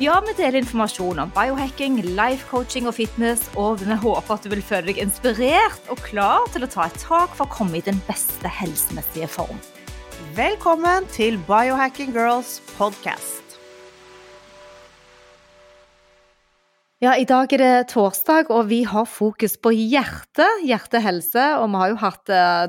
Ja, 0.00 0.14
vi 0.24 0.32
deler 0.32 0.62
informasjon 0.62 1.18
om 1.20 1.32
biohacking, 1.34 1.98
life 2.16 2.46
coaching 2.48 2.86
og 2.88 2.94
fitness, 2.96 3.42
og 3.60 3.82
vi 3.82 3.98
håper 4.00 4.32
at 4.32 4.46
du 4.46 4.48
vil 4.48 4.62
føle 4.64 4.86
deg 4.88 5.00
inspirert 5.02 5.90
og 5.92 6.00
klar 6.06 6.46
til 6.54 6.64
å 6.64 6.68
ta 6.72 6.86
et 6.88 6.96
tak 7.02 7.34
for 7.36 7.44
å 7.44 7.52
komme 7.52 7.76
i 7.76 7.84
den 7.84 8.00
beste 8.06 8.48
helsemessige 8.48 9.28
form. 9.28 9.60
Velkommen 10.38 11.04
til 11.12 11.36
Biohacking 11.44 12.16
Girls 12.16 12.62
podcast. 12.78 13.44
Ja, 17.04 17.18
I 17.20 17.28
dag 17.28 17.52
er 17.52 17.60
det 17.60 17.92
torsdag, 17.92 18.48
og 18.48 18.72
vi 18.72 18.86
har 18.88 19.04
fokus 19.04 19.60
på 19.60 19.76
hjerte, 19.76 20.48
hjertehelse. 20.64 21.44
Og 21.60 21.68
vi 21.72 21.84
har 21.84 21.92
jo 21.92 22.00
hatt 22.00 22.32
eh, 22.32 22.66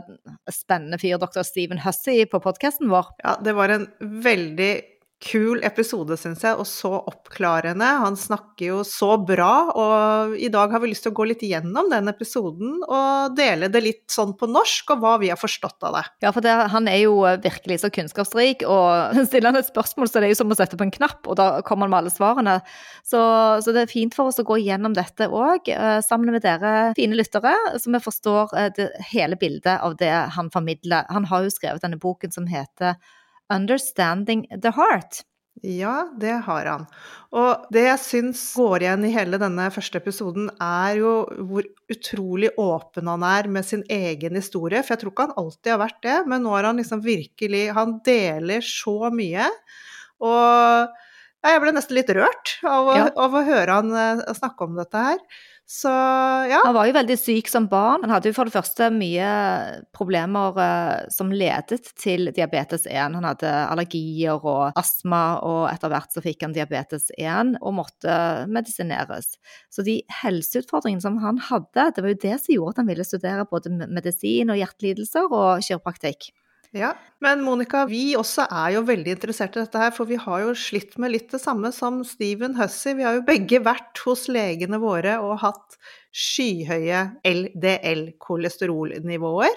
spennende 0.51 0.99
fyr, 0.99 1.15
dr. 1.19 1.47
Steven 1.47 1.79
Hussey, 1.83 2.27
på 2.27 2.43
podkasten 2.43 2.91
vår. 2.91 3.15
Ja, 3.23 3.39
det 3.39 3.55
var 3.55 3.71
en 3.71 3.87
veldig 3.99 4.73
kul 5.21 5.61
episode, 5.65 6.15
syns 6.17 6.41
jeg, 6.43 6.57
og 6.57 6.65
så 6.67 6.91
oppklarende. 6.97 7.85
Han 8.01 8.17
snakker 8.17 8.65
jo 8.71 8.79
så 8.87 9.13
bra, 9.21 9.51
og 9.77 10.33
i 10.41 10.49
dag 10.53 10.73
har 10.73 10.81
vi 10.81 10.89
lyst 10.91 11.05
til 11.05 11.13
å 11.13 11.17
gå 11.19 11.27
litt 11.29 11.43
gjennom 11.45 11.91
den 11.91 12.09
episoden 12.09 12.79
og 12.81 13.35
dele 13.37 13.69
det 13.71 13.83
litt 13.85 14.03
sånn 14.11 14.33
på 14.37 14.49
norsk, 14.49 14.95
og 14.95 15.03
hva 15.03 15.13
vi 15.21 15.29
har 15.31 15.39
forstått 15.39 15.85
av 15.87 15.99
det. 15.99 16.03
Ja, 16.25 16.33
for 16.33 16.45
det, 16.45 16.55
han 16.73 16.89
er 16.89 17.03
jo 17.03 17.21
virkelig 17.43 17.81
så 17.83 17.91
kunnskapsrik, 17.93 18.65
og 18.65 19.21
stiller 19.29 19.51
han 19.51 19.61
et 19.61 19.69
spørsmål, 19.69 20.09
så 20.09 20.19
det 20.19 20.31
er 20.31 20.33
jo 20.33 20.41
som 20.41 20.53
å 20.53 20.57
sette 20.57 20.79
på 20.79 20.87
en 20.87 20.95
knapp, 20.97 21.21
og 21.29 21.37
da 21.39 21.49
kommer 21.67 21.85
han 21.85 21.93
med 21.93 22.01
alle 22.01 22.15
svarene. 22.15 22.57
Så, 23.05 23.21
så 23.61 23.75
det 23.75 23.85
er 23.85 23.93
fint 23.93 24.17
for 24.17 24.31
oss 24.31 24.41
å 24.41 24.47
gå 24.47 24.57
gjennom 24.63 24.97
dette 24.97 25.29
òg, 25.29 25.69
sammen 26.07 26.33
med 26.33 26.45
dere 26.45 26.91
fine 26.97 27.17
lyttere, 27.17 27.53
så 27.77 27.93
vi 27.93 28.01
forstår 28.01 28.57
det, 28.77 28.91
hele 29.13 29.37
bildet 29.37 29.77
av 29.77 29.99
det 30.01 30.13
han 30.35 30.49
formidler. 30.53 31.05
Han 31.13 31.29
har 31.29 31.45
jo 31.45 31.53
skrevet 31.53 31.85
denne 31.85 32.01
boken 32.01 32.33
som 32.33 32.49
heter 32.49 32.97
'Understanding 33.51 34.47
the 34.61 34.71
Heart'. 34.71 35.25
Ja, 35.61 36.07
det 36.17 36.39
har 36.47 36.65
han. 36.65 36.85
Og 37.37 37.67
det 37.75 37.83
jeg 37.83 38.01
syns 38.01 38.39
går 38.57 38.85
igjen 38.85 39.03
i 39.05 39.11
hele 39.13 39.37
denne 39.41 39.67
første 39.73 39.99
episoden, 39.99 40.47
er 40.63 40.95
jo 40.97 41.11
hvor 41.51 41.67
utrolig 41.91 42.49
åpen 42.57 43.11
han 43.11 43.25
er 43.27 43.49
med 43.51 43.67
sin 43.67 43.83
egen 43.91 44.39
historie. 44.39 44.81
For 44.81 44.95
jeg 44.95 45.03
tror 45.03 45.13
ikke 45.13 45.27
han 45.27 45.37
alltid 45.43 45.73
har 45.75 45.83
vært 45.83 46.01
det, 46.07 46.17
men 46.31 46.41
nå 46.45 46.55
har 46.55 46.69
han 46.71 46.81
liksom 46.81 47.03
virkelig 47.05 47.63
Han 47.77 47.99
deler 48.05 48.65
så 48.65 49.11
mye. 49.13 49.51
Og 50.23 50.97
jeg 51.41 51.61
ble 51.61 51.75
nesten 51.75 51.97
litt 51.97 52.11
rørt 52.13 52.57
av 52.65 52.89
å, 52.89 52.97
ja. 52.97 53.07
av 53.13 53.37
å 53.37 53.45
høre 53.45 53.77
han 53.79 53.95
eh, 53.97 54.25
snakke 54.37 54.65
om 54.65 54.75
dette 54.77 55.05
her. 55.11 55.21
Så 55.71 55.87
ja. 56.51 56.57
Han 56.65 56.73
var 56.75 56.89
jo 56.89 56.95
veldig 56.97 57.15
syk 57.15 57.47
som 57.47 57.69
barn. 57.71 58.01
Han 58.03 58.11
hadde 58.11 58.27
jo 58.27 58.35
for 58.35 58.49
det 58.49 58.51
første 58.51 58.89
mye 58.91 59.27
problemer 59.95 60.57
uh, 60.59 61.05
som 61.13 61.31
ledet 61.31 61.93
til 61.95 62.27
diabetes 62.35 62.83
1. 62.89 63.15
Han 63.15 63.27
hadde 63.29 63.53
allergier 63.69 64.35
og 64.35 64.75
astma, 64.75 65.39
og 65.47 65.61
etter 65.69 65.93
hvert 65.93 66.11
så 66.11 66.23
fikk 66.25 66.43
han 66.43 66.57
diabetes 66.57 67.07
1 67.15 67.55
og 67.61 67.77
måtte 67.77 68.17
medisineres. 68.51 69.37
Så 69.71 69.87
de 69.87 70.01
helseutfordringene 70.19 71.05
som 71.07 71.21
han 71.23 71.39
hadde, 71.47 71.87
det 71.95 72.03
var 72.03 72.17
jo 72.17 72.21
det 72.25 72.35
som 72.41 72.55
gjorde 72.57 72.75
at 72.75 72.83
han 72.83 72.91
ville 72.91 73.07
studere 73.07 73.47
både 73.47 73.71
medisin 73.87 74.51
og 74.51 74.59
hjertelidelser 74.59 75.31
og 75.31 75.63
kiropraktikk. 75.63 76.33
Ja, 76.71 76.93
men 77.19 77.41
Monica, 77.43 77.81
vi 77.89 78.13
også 78.15 78.45
er 78.47 78.69
jo 78.77 78.85
veldig 78.87 79.11
interessert 79.17 79.57
i 79.57 79.59
dette 79.59 79.79
her, 79.81 79.89
for 79.91 80.07
vi 80.07 80.15
har 80.15 80.39
jo 80.45 80.53
slitt 80.55 80.93
med 81.03 81.11
litt 81.11 81.27
det 81.33 81.41
samme 81.43 81.67
som 81.75 81.99
Steven 82.07 82.55
Hussey. 82.55 82.95
Vi 82.95 83.03
har 83.03 83.17
jo 83.17 83.25
begge 83.27 83.59
vært 83.65 83.99
hos 84.05 84.29
legene 84.31 84.79
våre 84.79 85.17
og 85.19 85.43
hatt 85.43 85.75
skyhøye 86.15 87.19
LDL-kolesterolnivåer. 87.27 89.51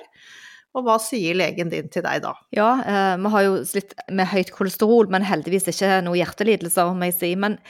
Og 0.74 0.82
hva 0.82 0.96
sier 0.98 1.36
legen 1.38 1.70
din 1.70 1.86
til 1.92 2.02
deg 2.02 2.24
da? 2.24 2.32
Ja, 2.54 2.68
eh, 2.82 3.16
vi 3.22 3.30
har 3.30 3.44
jo 3.46 3.58
slitt 3.68 3.92
med 4.10 4.26
høyt 4.26 4.50
kolesterol, 4.56 5.06
men 5.12 5.22
heldigvis 5.22 5.68
ikke 5.70 6.00
noe 6.02 6.18
hjertelidelser, 6.18 6.90
må 6.98 7.10
jeg 7.12 7.14
si. 7.20 7.30
Men 7.38 7.60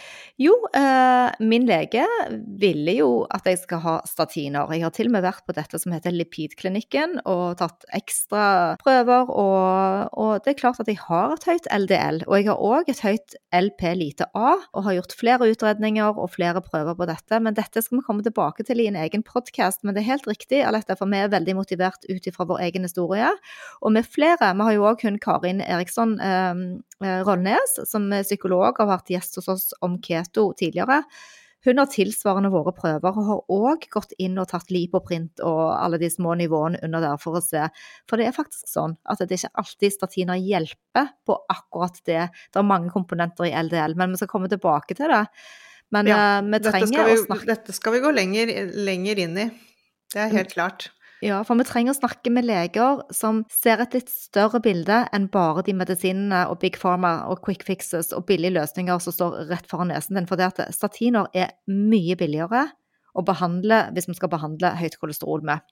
jo, 0.41 0.54
eh, 0.72 1.28
min 1.44 1.66
lege 1.69 2.06
ville 2.59 2.94
jo 2.97 3.10
at 3.28 3.44
jeg 3.44 3.60
skal 3.60 3.82
ha 3.84 3.94
statiner. 4.09 4.72
Jeg 4.72 4.87
har 4.87 4.94
til 4.97 5.10
og 5.10 5.16
med 5.19 5.26
vært 5.26 5.44
på 5.44 5.56
dette 5.56 5.78
som 5.82 5.92
heter 5.92 6.16
Lipidklinikken 6.16 7.20
og 7.28 7.59
tatt 7.60 7.84
ekstra 7.92 8.47
prøver. 8.81 9.28
Og, 9.28 10.09
og 10.16 10.32
det 10.47 10.54
er 10.54 10.60
klart 10.62 10.81
at 10.81 10.88
jeg 10.88 11.03
har 11.04 11.36
et 11.36 11.44
høyt 11.44 11.69
LDL, 11.69 12.22
og 12.25 12.38
jeg 12.38 12.48
har 12.48 12.65
òg 12.71 12.88
et 12.88 13.04
høyt 13.04 13.36
LP 13.53 13.84
lite 14.00 14.31
A, 14.32 14.56
og 14.72 14.88
har 14.88 14.97
gjort 15.03 15.16
flere 15.21 15.50
utredninger 15.53 16.16
og 16.16 16.32
flere 16.32 16.65
prøver 16.65 16.97
på 16.97 17.10
dette. 17.12 17.42
Men 17.44 17.60
dette 17.60 17.84
skal 17.84 18.00
vi 18.00 18.09
komme 18.09 18.25
tilbake 18.25 18.65
til 18.65 18.81
i 18.81 18.88
en 18.88 18.98
egen 19.04 19.28
podkast. 19.28 19.84
Men 19.84 19.92
det 19.92 20.06
er 20.06 20.15
helt 20.15 20.28
riktig, 20.31 20.65
Alette, 20.65 20.97
for 20.97 21.12
vi 21.12 21.21
er 21.21 21.32
veldig 21.36 21.60
motivert 21.60 22.09
ut 22.09 22.32
ifra 22.32 22.48
vår 22.48 22.65
egen 22.71 22.88
historie. 22.88 22.94
Og 23.82 23.94
med 23.94 24.09
flere. 24.09 24.53
Vi 24.55 24.66
har 24.69 24.77
jo 24.77 24.88
òg 24.91 25.06
hun 25.06 25.21
Karin 25.22 25.62
Eriksson 25.65 26.19
eh, 26.22 26.65
eh, 27.05 27.22
Rollnes, 27.27 27.78
som 27.91 28.10
er 28.15 28.27
psykolog 28.27 28.72
og 28.72 28.84
har 28.84 28.93
vært 28.97 29.15
gjest 29.15 29.41
hos 29.41 29.50
oss 29.53 29.72
om 29.84 29.99
keto 30.05 30.53
tidligere. 30.59 31.03
Hun 31.65 31.81
har 31.81 31.88
tilsvarende 31.88 32.50
våre 32.53 32.75
prøver 32.77 33.16
og 33.16 33.28
har 33.28 33.53
òg 33.54 33.87
gått 33.93 34.12
inn 34.21 34.37
og 34.41 34.50
tatt 34.50 34.69
lipoprint 34.75 35.41
og 35.41 35.62
alle 35.72 35.97
de 36.03 36.10
små 36.12 36.34
nivåene 36.37 36.83
under 36.84 37.00
der 37.00 37.21
for 37.21 37.38
å 37.38 37.44
se. 37.44 37.62
For 38.10 38.21
det 38.21 38.28
er 38.28 38.37
faktisk 38.37 38.69
sånn 38.69 38.99
at 39.09 39.22
det 39.25 39.38
ikke 39.38 39.54
alltid 39.62 39.94
statiner 39.94 40.41
hjelper 40.41 41.15
på 41.25 41.38
akkurat 41.54 41.97
det. 42.04 42.27
Det 42.53 42.60
er 42.60 42.69
mange 42.69 42.93
komponenter 42.93 43.49
i 43.49 43.54
LDL, 43.56 43.97
men 43.97 44.12
vi 44.12 44.21
skal 44.21 44.33
komme 44.34 44.53
tilbake 44.53 44.99
til 44.99 45.09
det. 45.09 45.25
Men 45.94 46.10
ja, 46.10 46.19
uh, 46.43 46.50
vi 46.53 46.60
trenger 46.65 47.09
vi, 47.09 47.16
å 47.16 47.25
snakke 47.25 47.49
Dette 47.49 47.77
skal 47.77 47.97
vi 47.97 48.03
gå 48.04 48.12
lenger, 48.12 48.53
lenger 48.84 49.25
inn 49.25 49.41
i. 49.41 49.49
Det 50.12 50.21
er 50.21 50.37
helt 50.37 50.53
klart. 50.53 50.91
Ja, 51.24 51.38
for 51.46 51.56
vi 51.56 51.64
trenger 51.64 51.94
å 51.94 51.96
snakke 51.96 52.28
med 52.28 52.44
leger 52.44 52.98
som 53.14 53.44
ser 53.48 53.80
et 53.80 53.94
litt 53.96 54.10
større 54.12 54.60
bilde 54.60 55.06
enn 55.16 55.30
bare 55.32 55.62
de 55.64 55.72
medisinene 55.72 56.42
og 56.52 56.58
big 56.60 56.76
pharma 56.76 57.14
og 57.32 57.40
quick 57.46 57.64
fixes 57.64 58.12
og 58.12 58.26
billige 58.28 58.52
løsninger 58.58 59.00
som 59.00 59.14
står 59.16 59.38
rett 59.48 59.70
foran 59.70 59.88
nesen 59.88 60.18
din. 60.18 60.28
For 60.28 60.36
det 60.36 60.50
at 60.52 60.74
statiner 60.76 61.30
er 61.32 61.54
mye 61.70 62.18
billigere 62.20 62.66
å 63.16 63.24
behandle 63.24 63.86
hvis 63.96 64.10
vi 64.10 64.18
skal 64.18 64.34
behandle 64.36 64.74
høyt 64.76 64.98
kolesterol 65.00 65.46
med. 65.48 65.64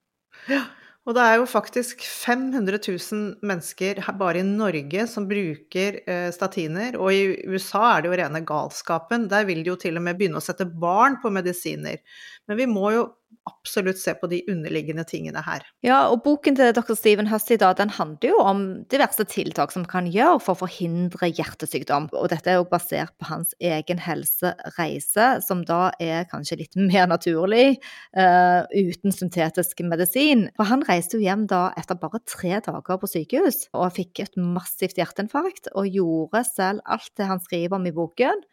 Ja, 0.49 0.65
og 1.03 1.17
det 1.19 1.23
er 1.27 1.41
jo 1.41 1.47
faktisk 1.51 2.01
500 2.07 2.79
000 2.79 3.45
mennesker 3.45 4.01
bare 4.17 4.41
i 4.41 4.47
Norge 4.47 5.05
som 5.11 5.27
bruker 5.29 5.99
eh, 6.07 6.29
statiner. 6.33 6.95
Og 6.97 7.13
i 7.13 7.25
USA 7.51 7.97
er 7.97 8.05
det 8.05 8.13
jo 8.13 8.19
rene 8.21 8.47
galskapen. 8.47 9.27
Der 9.29 9.45
vil 9.49 9.65
de 9.67 9.75
jo 9.75 9.81
til 9.83 9.99
og 9.99 10.07
med 10.07 10.17
begynne 10.17 10.39
å 10.39 10.45
sette 10.45 10.65
barn 10.65 11.19
på 11.21 11.33
medisiner. 11.35 11.99
Men 12.47 12.61
vi 12.61 12.69
må 12.71 12.95
jo 12.95 13.09
absolutt 13.49 13.99
se 13.99 14.15
på 14.19 14.29
de 14.31 14.41
underliggende 14.51 15.05
tingene 15.09 15.43
her. 15.45 15.65
Ja, 15.85 15.99
og 16.13 16.23
boken 16.25 16.57
til 16.59 16.73
dr. 16.77 16.95
Steven 16.99 17.29
Hussey 17.31 17.59
da, 17.61 17.73
den 17.79 17.91
handler 17.95 18.33
jo 18.33 18.39
om 18.43 18.63
diverse 18.93 19.25
tiltak 19.31 19.75
som 19.75 19.87
kan 19.89 20.09
gjøre 20.11 20.41
for 20.43 20.55
å 20.55 20.63
forhindre 20.65 21.31
hjertesykdom. 21.33 22.09
Og 22.19 22.31
dette 22.33 22.53
er 22.53 22.61
jo 22.61 22.69
basert 22.71 23.15
på 23.19 23.29
hans 23.31 23.55
egen 23.63 24.03
helsereise, 24.03 25.29
som 25.47 25.65
da 25.69 25.91
er 26.03 26.29
kanskje 26.31 26.61
litt 26.63 26.79
mer 26.91 27.09
naturlig 27.11 27.79
uh, 28.19 28.63
uten 28.71 29.15
syntetisk 29.15 29.85
medisin. 29.87 30.49
For 30.59 30.71
han 30.71 30.87
reiste 30.89 31.19
jo 31.19 31.27
hjem 31.27 31.47
da 31.51 31.69
etter 31.79 31.99
bare 31.99 32.23
tre 32.29 32.59
dager 32.63 33.01
på 33.03 33.11
sykehus 33.11 33.67
og 33.73 33.95
fikk 33.97 34.25
et 34.25 34.39
massivt 34.39 35.01
hjerteinfarkt 35.01 35.73
og 35.75 35.91
gjorde 35.91 36.45
selv 36.49 36.85
alt 36.87 37.11
det 37.19 37.31
han 37.31 37.43
skriver 37.43 37.79
om 37.79 37.89
i 37.89 37.95
boken. 37.97 38.47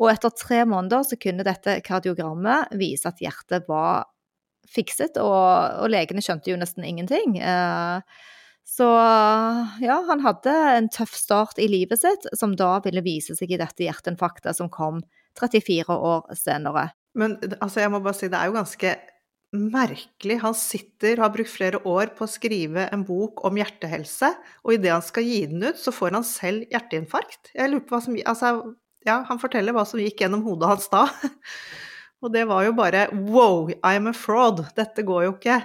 Og 0.00 0.08
etter 0.08 0.32
tre 0.32 0.62
måneder 0.68 1.04
så 1.04 1.18
kunne 1.20 1.44
dette 1.44 1.76
kardiogrammet 1.84 2.72
vise 2.80 3.08
at 3.10 3.20
hjertet 3.20 3.68
var 3.68 4.08
fikset, 4.70 5.18
og, 5.20 5.82
og 5.84 5.90
legene 5.92 6.22
skjønte 6.24 6.52
jo 6.52 6.58
nesten 6.60 6.86
ingenting. 6.86 7.38
Eh, 7.42 8.26
så 8.70 8.86
ja, 9.82 9.96
han 10.06 10.22
hadde 10.22 10.52
en 10.76 10.88
tøff 10.94 11.14
start 11.18 11.58
i 11.58 11.66
livet 11.70 12.00
sitt, 12.02 12.28
som 12.38 12.54
da 12.56 12.76
ville 12.84 13.02
vise 13.02 13.34
seg 13.38 13.50
i 13.50 13.58
dette 13.60 13.82
hjerteinfarktet 13.86 14.56
som 14.56 14.70
kom 14.72 15.02
34 15.40 15.96
år 15.96 16.28
senere. 16.38 16.90
Men 17.18 17.38
altså, 17.58 17.82
jeg 17.82 17.90
må 17.90 18.02
bare 18.04 18.18
si 18.18 18.30
det 18.30 18.38
er 18.38 18.50
jo 18.50 18.58
ganske 18.60 18.94
merkelig. 19.50 20.38
Han 20.44 20.54
sitter 20.54 21.18
og 21.18 21.24
har 21.26 21.34
brukt 21.34 21.50
flere 21.50 21.80
år 21.88 22.12
på 22.14 22.26
å 22.26 22.30
skrive 22.30 22.86
en 22.94 23.02
bok 23.06 23.42
om 23.48 23.58
hjertehelse, 23.58 24.30
og 24.62 24.76
idet 24.76 24.94
han 24.94 25.04
skal 25.06 25.26
gi 25.26 25.40
den 25.50 25.66
ut, 25.66 25.80
så 25.80 25.94
får 25.94 26.14
han 26.20 26.26
selv 26.26 26.70
hjerteinfarkt. 26.70 27.50
Jeg 27.56 27.72
lurer 27.72 27.86
på 27.86 27.96
hva 27.96 28.04
som 28.06 28.18
Altså, 28.20 28.54
ja, 29.08 29.22
han 29.26 29.40
forteller 29.42 29.74
hva 29.74 29.86
som 29.88 30.02
gikk 30.02 30.22
gjennom 30.22 30.44
hodet 30.46 30.70
hans 30.70 30.90
da. 30.92 31.06
Og 32.20 32.32
det 32.34 32.44
var 32.50 32.66
jo 32.66 32.74
bare 32.76 33.06
wow, 33.12 33.70
I'm 33.86 34.10
a 34.10 34.14
fraud, 34.16 34.64
dette 34.76 35.04
går 35.06 35.24
jo 35.26 35.34
ikke. 35.38 35.60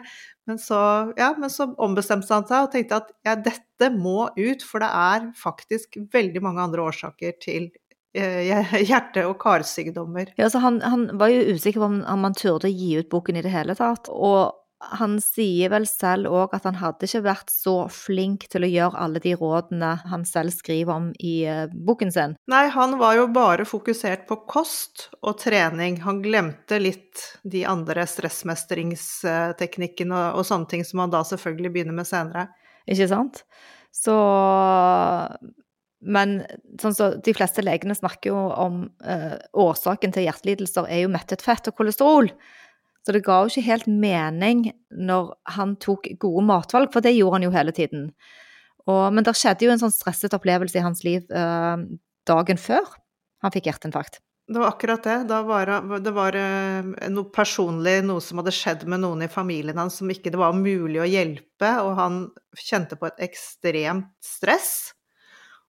Men 0.45 0.59
så, 0.61 0.79
ja, 1.17 1.31
men 1.37 1.49
så 1.49 1.71
ombestemte 1.81 2.33
han 2.33 2.45
seg 2.45 2.67
og 2.67 2.73
tenkte 2.73 2.99
at 3.01 3.09
ja, 3.25 3.33
dette 3.35 3.89
må 3.93 4.27
ut, 4.37 4.65
for 4.65 4.83
det 4.83 4.91
er 4.93 5.31
faktisk 5.39 5.97
veldig 6.13 6.43
mange 6.45 6.61
andre 6.67 6.85
årsaker 6.85 7.33
til 7.41 7.71
eh, 8.15 8.45
hjerte- 8.89 9.25
og 9.29 9.39
karsykdommer. 9.41 10.35
Ja, 10.37 10.45
altså 10.47 10.61
han, 10.63 10.79
han, 10.85 11.07
var 11.19 11.33
jo 11.33 11.55
usikker 11.55 11.81
på 11.81 11.89
om, 11.89 11.97
om 12.13 12.29
han 12.29 12.37
turde 12.37 12.69
å 12.69 12.75
gi 12.75 12.93
ut 12.99 13.09
boken 13.11 13.41
i 13.41 13.43
det 13.45 13.55
hele 13.55 13.77
tatt. 13.79 14.11
Og 14.13 14.53
han 14.99 15.13
sier 15.23 15.69
vel 15.73 15.85
selv 15.89 16.27
òg 16.33 16.49
at 16.57 16.65
han 16.67 16.75
hadde 16.79 17.05
ikke 17.07 17.23
vært 17.25 17.49
så 17.53 17.75
flink 17.91 18.41
til 18.51 18.63
å 18.65 18.69
gjøre 18.69 19.01
alle 19.05 19.19
de 19.23 19.33
rådene 19.39 19.91
han 20.11 20.23
selv 20.27 20.51
skriver 20.55 20.93
om 20.93 21.05
i 21.19 21.47
uh, 21.49 21.67
boken 21.73 22.11
sin. 22.13 22.35
Nei, 22.51 22.65
han 22.73 22.91
var 23.01 23.13
jo 23.19 23.25
bare 23.35 23.65
fokusert 23.67 24.21
på 24.29 24.35
kost 24.51 24.95
og 25.21 25.33
trening. 25.41 25.93
Han 26.05 26.21
glemte 26.25 26.75
litt 26.81 27.17
de 27.43 27.65
andre 27.69 28.05
stressmestringsteknikkene 28.09 30.15
og, 30.15 30.35
og 30.39 30.45
sånne 30.47 30.67
ting 30.71 30.83
som 30.87 30.99
han 31.03 31.13
da 31.13 31.21
selvfølgelig 31.27 31.73
begynner 31.75 31.97
med 31.97 32.07
senere. 32.09 32.43
Ikke 32.85 33.07
sant? 33.09 33.35
Så 33.95 34.15
men 36.05 36.43
sånn 36.81 36.93
så, 36.93 37.07
de 37.23 37.33
fleste 37.33 37.63
legene 37.65 37.95
snakker 37.97 38.29
jo 38.29 38.37
om 38.37 38.83
eh, 39.01 39.37
årsaken 39.57 40.11
til 40.13 40.27
hjertelidelser 40.27 40.85
er 40.91 40.99
jo 41.01 41.09
mettet 41.13 41.41
fett 41.41 41.65
og 41.71 41.77
kolesterol. 41.79 42.29
Så 43.05 43.13
det 43.13 43.21
ga 43.25 43.43
jo 43.43 43.51
ikke 43.51 43.67
helt 43.67 43.87
mening 43.87 44.65
når 44.89 45.35
han 45.55 45.75
tok 45.81 46.09
gode 46.21 46.45
matvalg, 46.47 46.89
for 46.93 47.05
det 47.05 47.13
gjorde 47.13 47.37
han 47.37 47.45
jo 47.45 47.53
hele 47.53 47.73
tiden. 47.75 48.09
Og, 48.89 49.03
men 49.13 49.25
det 49.25 49.35
skjedde 49.37 49.67
jo 49.67 49.73
en 49.73 49.81
sånn 49.81 49.93
stresset 49.93 50.33
opplevelse 50.37 50.77
i 50.79 50.85
hans 50.85 51.03
liv 51.05 51.25
eh, 51.29 51.83
dagen 52.25 52.61
før 52.61 52.85
han 53.45 53.53
fikk 53.53 53.69
hjerteinfarkt. 53.69 54.21
Det 54.45 54.61
var 54.61 54.75
akkurat 54.75 55.03
det. 55.03 55.15
Var 55.45 55.71
det 56.05 56.11
var 56.13 56.35
uh, 56.37 56.89
noe 57.09 57.29
personlig, 57.33 57.95
noe 58.05 58.21
som 58.21 58.41
hadde 58.41 58.53
skjedd 58.53 58.83
med 58.89 59.01
noen 59.01 59.25
i 59.25 59.29
familien 59.31 59.79
hans 59.81 59.97
som 60.01 60.11
ikke 60.13 60.29
det 60.33 60.37
var 60.37 60.53
mulig 60.53 61.01
å 61.01 61.07
hjelpe, 61.09 61.71
og 61.81 61.95
han 61.97 62.19
kjente 62.61 62.97
på 62.99 63.09
et 63.09 63.23
ekstremt 63.25 64.11
stress. 64.21 64.93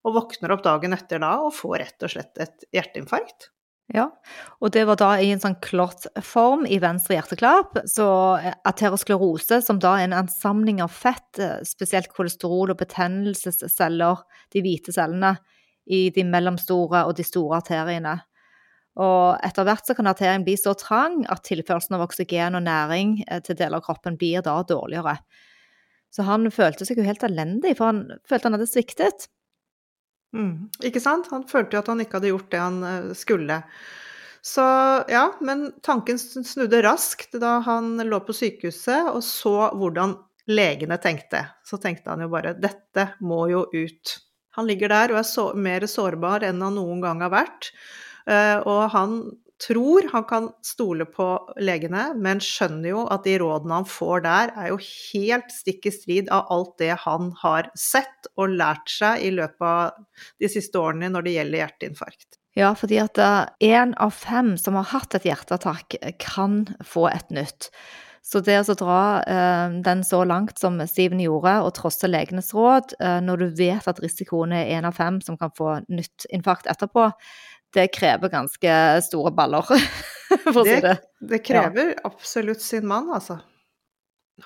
Og 0.04 0.18
våkner 0.18 0.52
opp 0.52 0.64
dagen 0.66 0.92
etter 0.92 1.24
da 1.24 1.38
og 1.46 1.56
får 1.56 1.78
rett 1.82 2.04
og 2.04 2.12
slett 2.12 2.44
et 2.44 2.68
hjerteinfarkt. 2.76 3.48
Ja, 3.94 4.08
og 4.58 4.72
det 4.74 4.82
var 4.88 4.98
da 4.98 5.12
i 5.22 5.28
en 5.30 5.38
sånn 5.38 5.60
klottform 5.62 6.64
i 6.66 6.80
venstre 6.82 7.14
hjerteklapp. 7.14 7.76
Så 7.86 8.06
aterosklerose, 8.66 9.60
som 9.62 9.78
da 9.82 9.94
er 10.00 10.08
en 10.08 10.16
ansamling 10.24 10.80
av 10.82 10.90
fett, 10.90 11.38
eh, 11.38 11.62
spesielt 11.62 12.10
kolesterol 12.10 12.74
og 12.74 12.80
betennelsesceller, 12.80 14.24
de 14.50 14.62
hvite 14.64 14.94
cellene, 14.96 15.36
i 15.86 16.10
de 16.10 16.24
mellomstore 16.26 17.04
og 17.06 17.14
de 17.14 17.22
store 17.22 17.60
arteriene. 17.60 18.16
Og 18.98 19.38
etter 19.44 19.66
hvert 19.68 19.86
så 19.86 19.94
kan 19.94 20.08
arterien 20.10 20.42
bli 20.42 20.56
så 20.58 20.72
trang 20.74 21.20
at 21.30 21.44
tilførselen 21.46 21.98
av 21.98 22.06
oksygen 22.08 22.56
og 22.56 22.64
næring 22.66 23.20
eh, 23.28 23.38
til 23.44 23.54
deler 23.54 23.78
av 23.78 23.86
kroppen 23.86 24.16
blir 24.18 24.42
da 24.42 24.56
dårligere. 24.66 25.18
Så 26.10 26.24
han 26.26 26.50
følte 26.50 26.86
seg 26.88 26.98
jo 26.98 27.06
helt 27.06 27.22
elendig, 27.22 27.76
for 27.76 27.92
han 27.92 28.06
følte 28.26 28.48
han 28.48 28.56
hadde 28.56 28.70
sviktet. 28.70 29.28
Mm, 30.34 30.68
ikke 30.84 31.02
sant? 31.02 31.28
Han 31.30 31.46
følte 31.48 31.76
jo 31.76 31.84
at 31.84 31.92
han 31.92 32.02
ikke 32.02 32.18
hadde 32.18 32.32
gjort 32.32 32.50
det 32.52 32.62
han 32.62 32.82
eh, 32.84 33.12
skulle. 33.18 33.60
Så 34.46 34.62
ja, 35.10 35.24
men 35.42 35.68
tanken 35.82 36.18
snudde 36.18 36.82
raskt 36.86 37.34
da 37.42 37.58
han 37.66 37.96
lå 38.06 38.20
på 38.22 38.34
sykehuset 38.36 39.10
og 39.10 39.24
så 39.26 39.72
hvordan 39.74 40.14
legene 40.46 40.98
tenkte. 41.02 41.42
Så 41.66 41.80
tenkte 41.82 42.12
han 42.12 42.22
jo 42.22 42.30
bare 42.30 42.54
dette 42.54 43.08
må 43.26 43.46
jo 43.50 43.64
ut. 43.72 44.18
Han 44.54 44.68
ligger 44.70 44.92
der 44.92 45.12
og 45.12 45.20
er 45.20 45.26
så, 45.26 45.48
mer 45.58 45.84
sårbar 45.90 46.46
enn 46.46 46.62
han 46.62 46.78
noen 46.78 47.02
gang 47.02 47.24
har 47.26 47.32
vært. 47.34 47.72
Uh, 48.26 48.62
og 48.62 48.82
han 48.94 49.18
tror 49.62 50.08
han 50.12 50.24
kan 50.28 50.48
stole 50.64 51.06
på 51.08 51.26
legene, 51.64 52.08
men 52.20 52.42
skjønner 52.44 52.90
jo 52.90 53.04
at 53.12 53.24
de 53.26 53.36
rådene 53.40 53.80
han 53.80 53.88
får 53.88 54.24
der, 54.26 54.54
er 54.56 54.72
jo 54.72 54.80
helt 54.80 55.52
stikk 55.54 55.88
i 55.88 55.94
strid 55.94 56.32
av 56.34 56.50
alt 56.52 56.74
det 56.82 56.92
han 57.06 57.30
har 57.42 57.70
sett 57.78 58.30
og 58.36 58.56
lært 58.56 58.90
seg 58.92 59.24
i 59.24 59.32
løpet 59.34 59.68
av 59.68 60.26
de 60.42 60.50
siste 60.52 60.80
årene 60.80 61.10
når 61.12 61.26
det 61.26 61.36
gjelder 61.38 61.64
hjerteinfarkt. 61.64 62.40
Ja, 62.56 62.72
fordi 62.72 62.98
at 63.02 63.20
én 63.60 63.92
av 64.00 64.16
fem 64.16 64.54
som 64.60 64.78
har 64.80 64.88
hatt 64.94 65.16
et 65.18 65.26
hjerteattakk, 65.28 65.98
kan 66.22 66.62
få 66.84 67.08
et 67.10 67.32
nytt. 67.34 67.68
Så 68.26 68.40
det 68.42 68.56
å 68.58 68.74
dra 68.74 69.00
eh, 69.22 69.74
den 69.86 70.00
så 70.02 70.24
langt 70.26 70.58
som 70.58 70.80
Steven 70.90 71.20
gjorde, 71.22 71.52
og 71.62 71.76
trosse 71.76 72.08
legenes 72.10 72.50
råd, 72.56 72.96
eh, 72.98 73.20
når 73.22 73.42
du 73.42 73.60
vet 73.60 73.86
at 73.86 74.00
risikoen 74.02 74.54
er 74.56 74.72
én 74.74 74.88
av 74.88 74.96
fem 74.98 75.20
som 75.22 75.36
kan 75.38 75.52
få 75.54 75.76
nytt 75.86 76.26
infarkt 76.34 76.66
etterpå, 76.72 77.10
det 77.76 77.90
krever 77.94 78.32
ganske 78.32 78.78
store 79.06 79.32
baller, 79.36 79.66
for 80.46 80.62
å 80.62 80.64
si 80.66 80.80
det. 80.84 80.96
Det 81.20 81.42
krever 81.44 81.92
ja. 81.92 82.00
absolutt 82.08 82.64
sin 82.64 82.88
mann, 82.88 83.12
altså. 83.14 83.40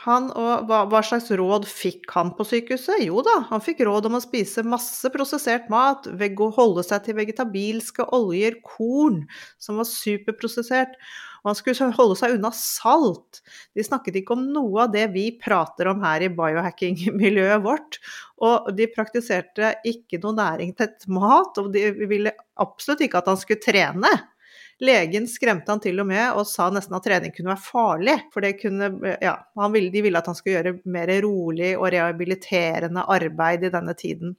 Han 0.05 0.29
og 0.38 0.69
hva, 0.69 0.85
hva, 0.87 1.00
slags 1.03 1.32
råd 1.35 1.65
fikk 1.67 2.12
han 2.15 2.29
på 2.38 2.44
sykehuset? 2.47 3.00
Jo 3.03 3.25
da, 3.27 3.41
han 3.49 3.62
fikk 3.65 3.82
råd 3.88 4.06
om 4.06 4.21
å 4.21 4.23
spise 4.23 4.62
masse 4.62 5.11
prosessert 5.11 5.67
mat, 5.73 6.06
holde 6.06 6.85
seg 6.87 7.09
til 7.09 7.19
vegetabilske 7.19 8.06
oljer, 8.15 8.61
korn, 8.62 9.25
som 9.59 9.81
var 9.83 9.88
superprosessert, 9.91 10.94
og 11.40 11.50
han 11.50 11.58
skulle 11.58 11.90
holde 11.96 12.16
seg 12.20 12.34
unna 12.37 12.50
salt. 12.56 13.40
De 13.76 13.84
snakket 13.84 14.20
ikke 14.20 14.37
om 14.37 14.42
noe 14.54 14.84
av 14.84 14.94
det 14.94 15.06
vi 15.14 15.26
prater 15.40 15.90
om 15.92 16.02
her 16.04 16.25
i 16.26 16.32
biohacking-miljøet 16.37 17.64
vårt. 17.64 18.00
Og 18.44 18.69
de 18.76 18.88
praktiserte 18.92 19.75
ikke 19.88 20.20
noe 20.22 20.37
næringtett 20.37 21.08
mat, 21.12 21.56
og 21.60 21.72
de 21.75 21.88
ville 22.10 22.34
absolutt 22.60 23.06
ikke 23.06 23.22
at 23.22 23.32
han 23.32 23.40
skulle 23.40 23.64
trene. 23.64 24.12
Legen 24.81 25.26
skremte 25.28 25.69
han 25.72 25.81
til 25.84 26.00
og 26.00 26.08
med 26.08 26.38
og 26.40 26.46
sa 26.48 26.70
nesten 26.72 26.96
at 26.96 27.04
trening 27.04 27.34
kunne 27.37 27.52
være 27.52 27.64
farlig. 27.66 28.14
For 28.32 28.46
kunne, 28.60 29.16
ja, 29.20 29.34
ville, 29.69 29.90
de 29.92 30.04
ville 30.06 30.20
at 30.20 30.31
han 30.31 30.38
skulle 30.38 30.56
gjøre 30.56 30.78
mer 30.88 31.12
rolig 31.25 31.75
og 31.76 31.90
rehabiliterende 31.92 33.04
arbeid 33.16 33.69
i 33.69 33.75
denne 33.75 33.96
tiden. 33.96 34.37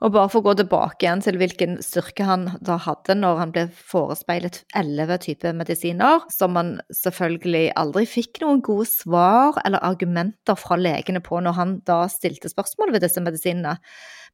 Og 0.00 0.14
bare 0.14 0.30
for 0.32 0.40
å 0.40 0.48
gå 0.48 0.54
tilbake 0.60 1.04
igjen 1.04 1.22
til 1.24 1.38
hvilken 1.40 1.78
styrke 1.84 2.24
han 2.24 2.46
da 2.64 2.78
hadde 2.80 3.16
når 3.18 3.40
han 3.42 3.52
ble 3.54 3.66
forespeilet 3.72 4.62
elleve 4.78 5.18
typer 5.20 5.56
medisiner, 5.56 6.24
som 6.32 6.56
han 6.56 6.76
selvfølgelig 6.94 7.66
aldri 7.80 8.06
fikk 8.08 8.40
noen 8.44 8.62
gode 8.64 8.88
svar 8.88 9.60
eller 9.64 9.84
argumenter 9.84 10.56
fra 10.60 10.78
legene 10.80 11.22
på 11.24 11.42
når 11.44 11.58
han 11.58 11.76
da 11.88 12.02
stilte 12.12 12.52
spørsmål 12.52 12.94
ved 12.96 13.04
disse 13.04 13.22
medisinene. 13.24 13.76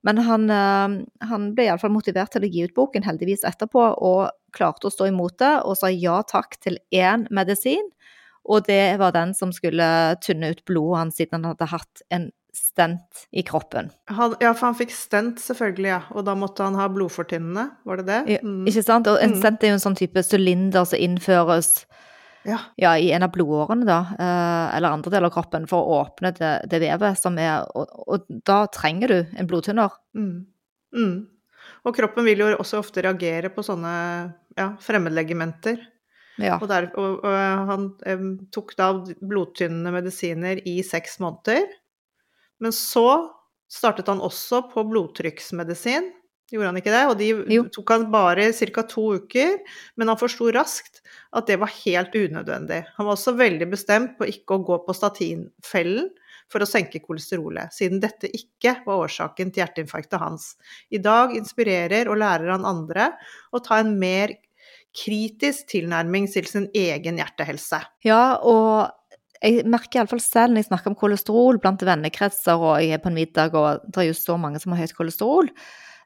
Men 0.07 0.21
han, 0.23 0.51
eh, 0.51 1.27
han 1.27 1.51
ble 1.57 1.67
iallfall 1.67 1.95
motivert 1.95 2.35
til 2.35 2.47
å 2.47 2.51
gi 2.53 2.67
ut 2.69 2.77
boken, 2.77 3.07
heldigvis 3.07 3.47
etterpå, 3.49 3.89
og 4.07 4.31
klarte 4.55 4.87
å 4.89 4.95
stå 4.95 5.11
imot 5.11 5.39
det 5.43 5.55
og 5.65 5.77
sa 5.81 5.91
ja 5.91 6.21
takk 6.23 6.61
til 6.63 6.79
én 6.95 7.27
medisin. 7.35 7.91
Og 8.47 8.67
det 8.69 8.99
var 9.01 9.15
den 9.17 9.35
som 9.35 9.51
skulle 9.55 9.87
tynne 10.23 10.53
ut 10.55 10.65
blodet 10.69 11.01
hans 11.01 11.19
siden 11.19 11.41
han 11.41 11.51
hadde 11.51 11.73
hatt 11.73 12.05
en 12.15 12.31
stent 12.57 13.27
i 13.31 13.43
kroppen. 13.47 13.91
Han, 14.13 14.35
ja, 14.41 14.53
for 14.57 14.71
han 14.71 14.79
fikk 14.79 14.95
stent, 14.95 15.41
selvfølgelig, 15.43 15.91
ja. 15.91 16.01
Og 16.17 16.25
da 16.27 16.35
måtte 16.39 16.65
han 16.65 16.79
ha 16.79 16.89
blodfortynnende, 16.93 17.69
var 17.89 18.01
det 18.01 18.07
det? 18.09 18.41
Mm. 18.41 18.65
Ja, 18.65 18.73
ikke 18.73 18.87
sant. 18.87 19.11
Og 19.13 19.21
en 19.21 19.37
mm. 19.37 19.39
stent 19.43 19.65
er 19.65 19.73
jo 19.73 19.77
en 19.79 19.85
sånn 19.85 19.99
type 19.99 20.25
sylinder 20.27 20.89
som 20.89 21.03
innføres 21.03 21.71
ja. 22.47 22.59
ja. 22.81 22.97
i 22.99 23.11
en 23.13 23.27
av 23.27 23.33
blodårene, 23.35 23.87
da, 23.89 24.01
eh, 24.17 24.77
eller 24.79 24.97
andre 24.97 25.13
deler 25.13 25.31
av 25.31 25.37
kroppen, 25.37 25.69
for 25.71 25.85
å 25.85 26.03
åpne 26.03 26.33
det, 26.37 26.53
det 26.73 26.83
vevet 26.83 27.21
som 27.21 27.39
er 27.43 27.67
og, 27.77 27.97
og, 28.07 28.29
da 28.47 28.63
trenger 28.73 29.13
du 29.13 29.19
en 29.37 29.51
blodtynner. 29.51 29.97
Mm. 30.17 30.37
Mm. 30.97 31.17
Og 31.87 31.97
kroppen 31.97 32.27
vil 32.27 32.43
jo 32.43 32.53
også 32.57 32.81
ofte 32.83 33.05
reagere 33.05 33.51
på 33.55 33.65
sånne 33.67 33.93
ja, 34.57 34.73
fremmedlegementer. 34.83 35.81
Ja. 36.37 36.59
Og, 36.61 36.69
der, 36.69 36.91
og, 37.01 37.25
og, 37.25 37.35
han 37.71 37.89
eh, 38.09 38.25
tok 38.53 38.75
da 38.79 38.91
blodtynnende 39.25 39.93
medisiner 39.95 40.61
i 40.69 40.79
seks 40.85 41.19
måneder. 41.23 41.65
Men 42.63 42.75
så 42.75 43.09
startet 43.73 44.09
han 44.11 44.23
også 44.25 44.63
på 44.73 44.85
blodtrykksmedisin. 44.91 46.13
Gjorde 46.53 46.71
han 46.71 46.79
ikke 46.79 46.95
det? 46.95 47.03
Og 47.11 47.17
de 47.19 47.31
jo. 47.57 47.65
tok 47.75 47.91
han 47.91 48.05
bare 48.13 48.47
ca. 48.55 48.85
to 48.87 49.07
uker, 49.19 49.57
men 49.99 50.13
han 50.13 50.21
forsto 50.21 50.53
raskt 50.55 51.03
at 51.35 51.49
det 51.51 51.59
var 51.59 51.73
helt 51.83 52.15
unødvendig. 52.15 52.85
Han 52.99 53.09
var 53.09 53.17
også 53.17 53.35
veldig 53.39 53.67
bestemt 53.73 54.15
på 54.19 54.29
ikke 54.31 54.59
å 54.59 54.65
gå 54.69 54.79
på 54.87 54.95
statinfellen 54.95 56.13
for 56.53 56.63
å 56.63 56.69
senke 56.69 57.03
kolesterolet, 57.03 57.75
siden 57.75 57.99
dette 57.99 58.31
ikke 58.31 58.77
var 58.85 59.03
årsaken 59.09 59.51
til 59.51 59.65
hjerteinfarktet 59.65 60.23
hans. 60.23 60.53
I 60.95 61.01
dag 61.03 61.35
inspirerer 61.35 62.07
og 62.07 62.21
lærer 62.23 62.53
han 62.55 62.69
andre 62.69 63.11
å 63.51 63.59
ta 63.65 63.81
en 63.83 63.97
mer 63.99 64.37
kritisk 64.97 65.67
tilnærming 65.75 66.29
til 66.31 66.47
sin 66.49 66.69
egen 66.71 67.19
hjertehelse. 67.21 67.83
Ja, 68.07 68.39
og 68.39 68.95
jeg 69.43 69.67
merker 69.69 70.01
iallfall 70.01 70.23
selv 70.23 70.55
når 70.55 70.65
jeg 70.65 70.71
snakker 70.71 70.93
om 70.93 70.99
kolesterol 70.99 71.61
blant 71.63 71.83
vennekretser, 71.87 72.61
og 72.61 72.79
jeg 72.83 72.97
er 72.97 73.03
på 73.03 73.11
en 73.11 73.19
middag, 73.19 73.57
og 73.59 73.85
det 73.89 74.03
er 74.03 74.09
jo 74.11 74.19
så 74.19 74.39
mange 74.41 74.61
som 74.63 74.75
har 74.75 74.85
høyt 74.85 74.97
kolesterol, 74.97 75.51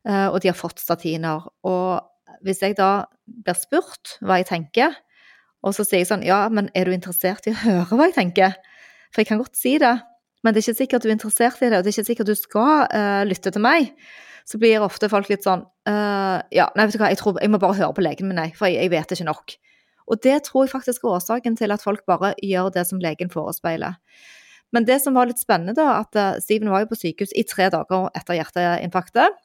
eh, 0.08 0.26
og 0.28 0.40
de 0.42 0.50
har 0.50 0.58
fått 0.58 0.82
statiner. 0.82 1.46
Og 1.66 2.40
hvis 2.46 2.62
jeg 2.64 2.78
da 2.78 3.06
blir 3.26 3.58
spurt 3.58 4.16
hva 4.24 4.40
jeg 4.40 4.50
tenker, 4.54 4.98
Og 5.60 5.74
så 5.76 5.84
sier 5.84 6.00
jeg 6.00 6.06
sånn, 6.08 6.22
ja, 6.24 6.46
men 6.48 6.70
er 6.72 6.88
du 6.88 6.94
interessert 6.94 7.44
i 7.44 7.52
å 7.52 7.58
høre 7.66 7.98
hva 7.98 8.06
jeg 8.08 8.14
tenker? 8.16 8.54
For 9.12 9.20
jeg 9.20 9.28
kan 9.28 9.42
godt 9.42 9.58
si 9.60 9.74
det, 9.76 9.92
men 10.40 10.54
det 10.54 10.62
er 10.62 10.70
ikke 10.70 10.78
sikkert 10.78 11.04
du 11.04 11.10
er 11.10 11.16
interessert 11.18 11.60
i 11.60 11.68
det, 11.68 11.76
og 11.76 11.84
det 11.84 11.90
er 11.90 11.96
ikke 11.98 12.08
sikkert 12.08 12.30
du 12.30 12.38
skal 12.38 12.86
uh, 12.88 13.22
lytte 13.28 13.52
til 13.52 13.60
meg. 13.60 13.90
Så 14.48 14.56
blir 14.56 14.80
ofte 14.80 15.10
folk 15.12 15.28
litt 15.28 15.44
sånn 15.44 15.66
uh, 15.68 16.38
Ja, 16.48 16.70
nei, 16.72 16.86
vet 16.86 16.96
du 16.96 17.02
hva, 17.02 17.10
jeg, 17.12 17.20
tror, 17.20 17.36
jeg 17.44 17.52
må 17.52 17.60
bare 17.60 17.76
høre 17.76 17.92
på 17.92 18.06
legen 18.06 18.30
min, 18.30 18.40
nei, 18.40 18.48
for 18.56 18.72
jeg, 18.72 18.86
jeg 18.86 18.94
vet 18.94 19.12
ikke 19.12 19.28
nok. 19.28 19.58
Og 20.10 20.20
det 20.24 20.40
tror 20.48 20.66
jeg 20.66 20.74
faktisk 20.74 21.04
er 21.04 21.16
årsaken 21.16 21.56
til 21.58 21.72
at 21.74 21.84
folk 21.84 22.02
bare 22.10 22.34
gjør 22.42 22.72
det 22.74 22.86
som 22.88 23.00
legen 23.02 23.30
forespeiler. 23.32 23.98
Men 24.74 24.86
det 24.86 25.00
som 25.02 25.16
var 25.18 25.30
litt 25.30 25.40
spennende, 25.42 25.74
da, 25.78 26.00
at 26.02 26.18
uh, 26.18 26.40
Steven 26.42 26.70
var 26.70 26.84
jo 26.84 26.90
på 26.92 26.98
sykehus 27.00 27.34
i 27.38 27.46
tre 27.48 27.68
dager 27.72 28.10
etter 28.18 28.38
hjerteinfarktet. 28.38 29.38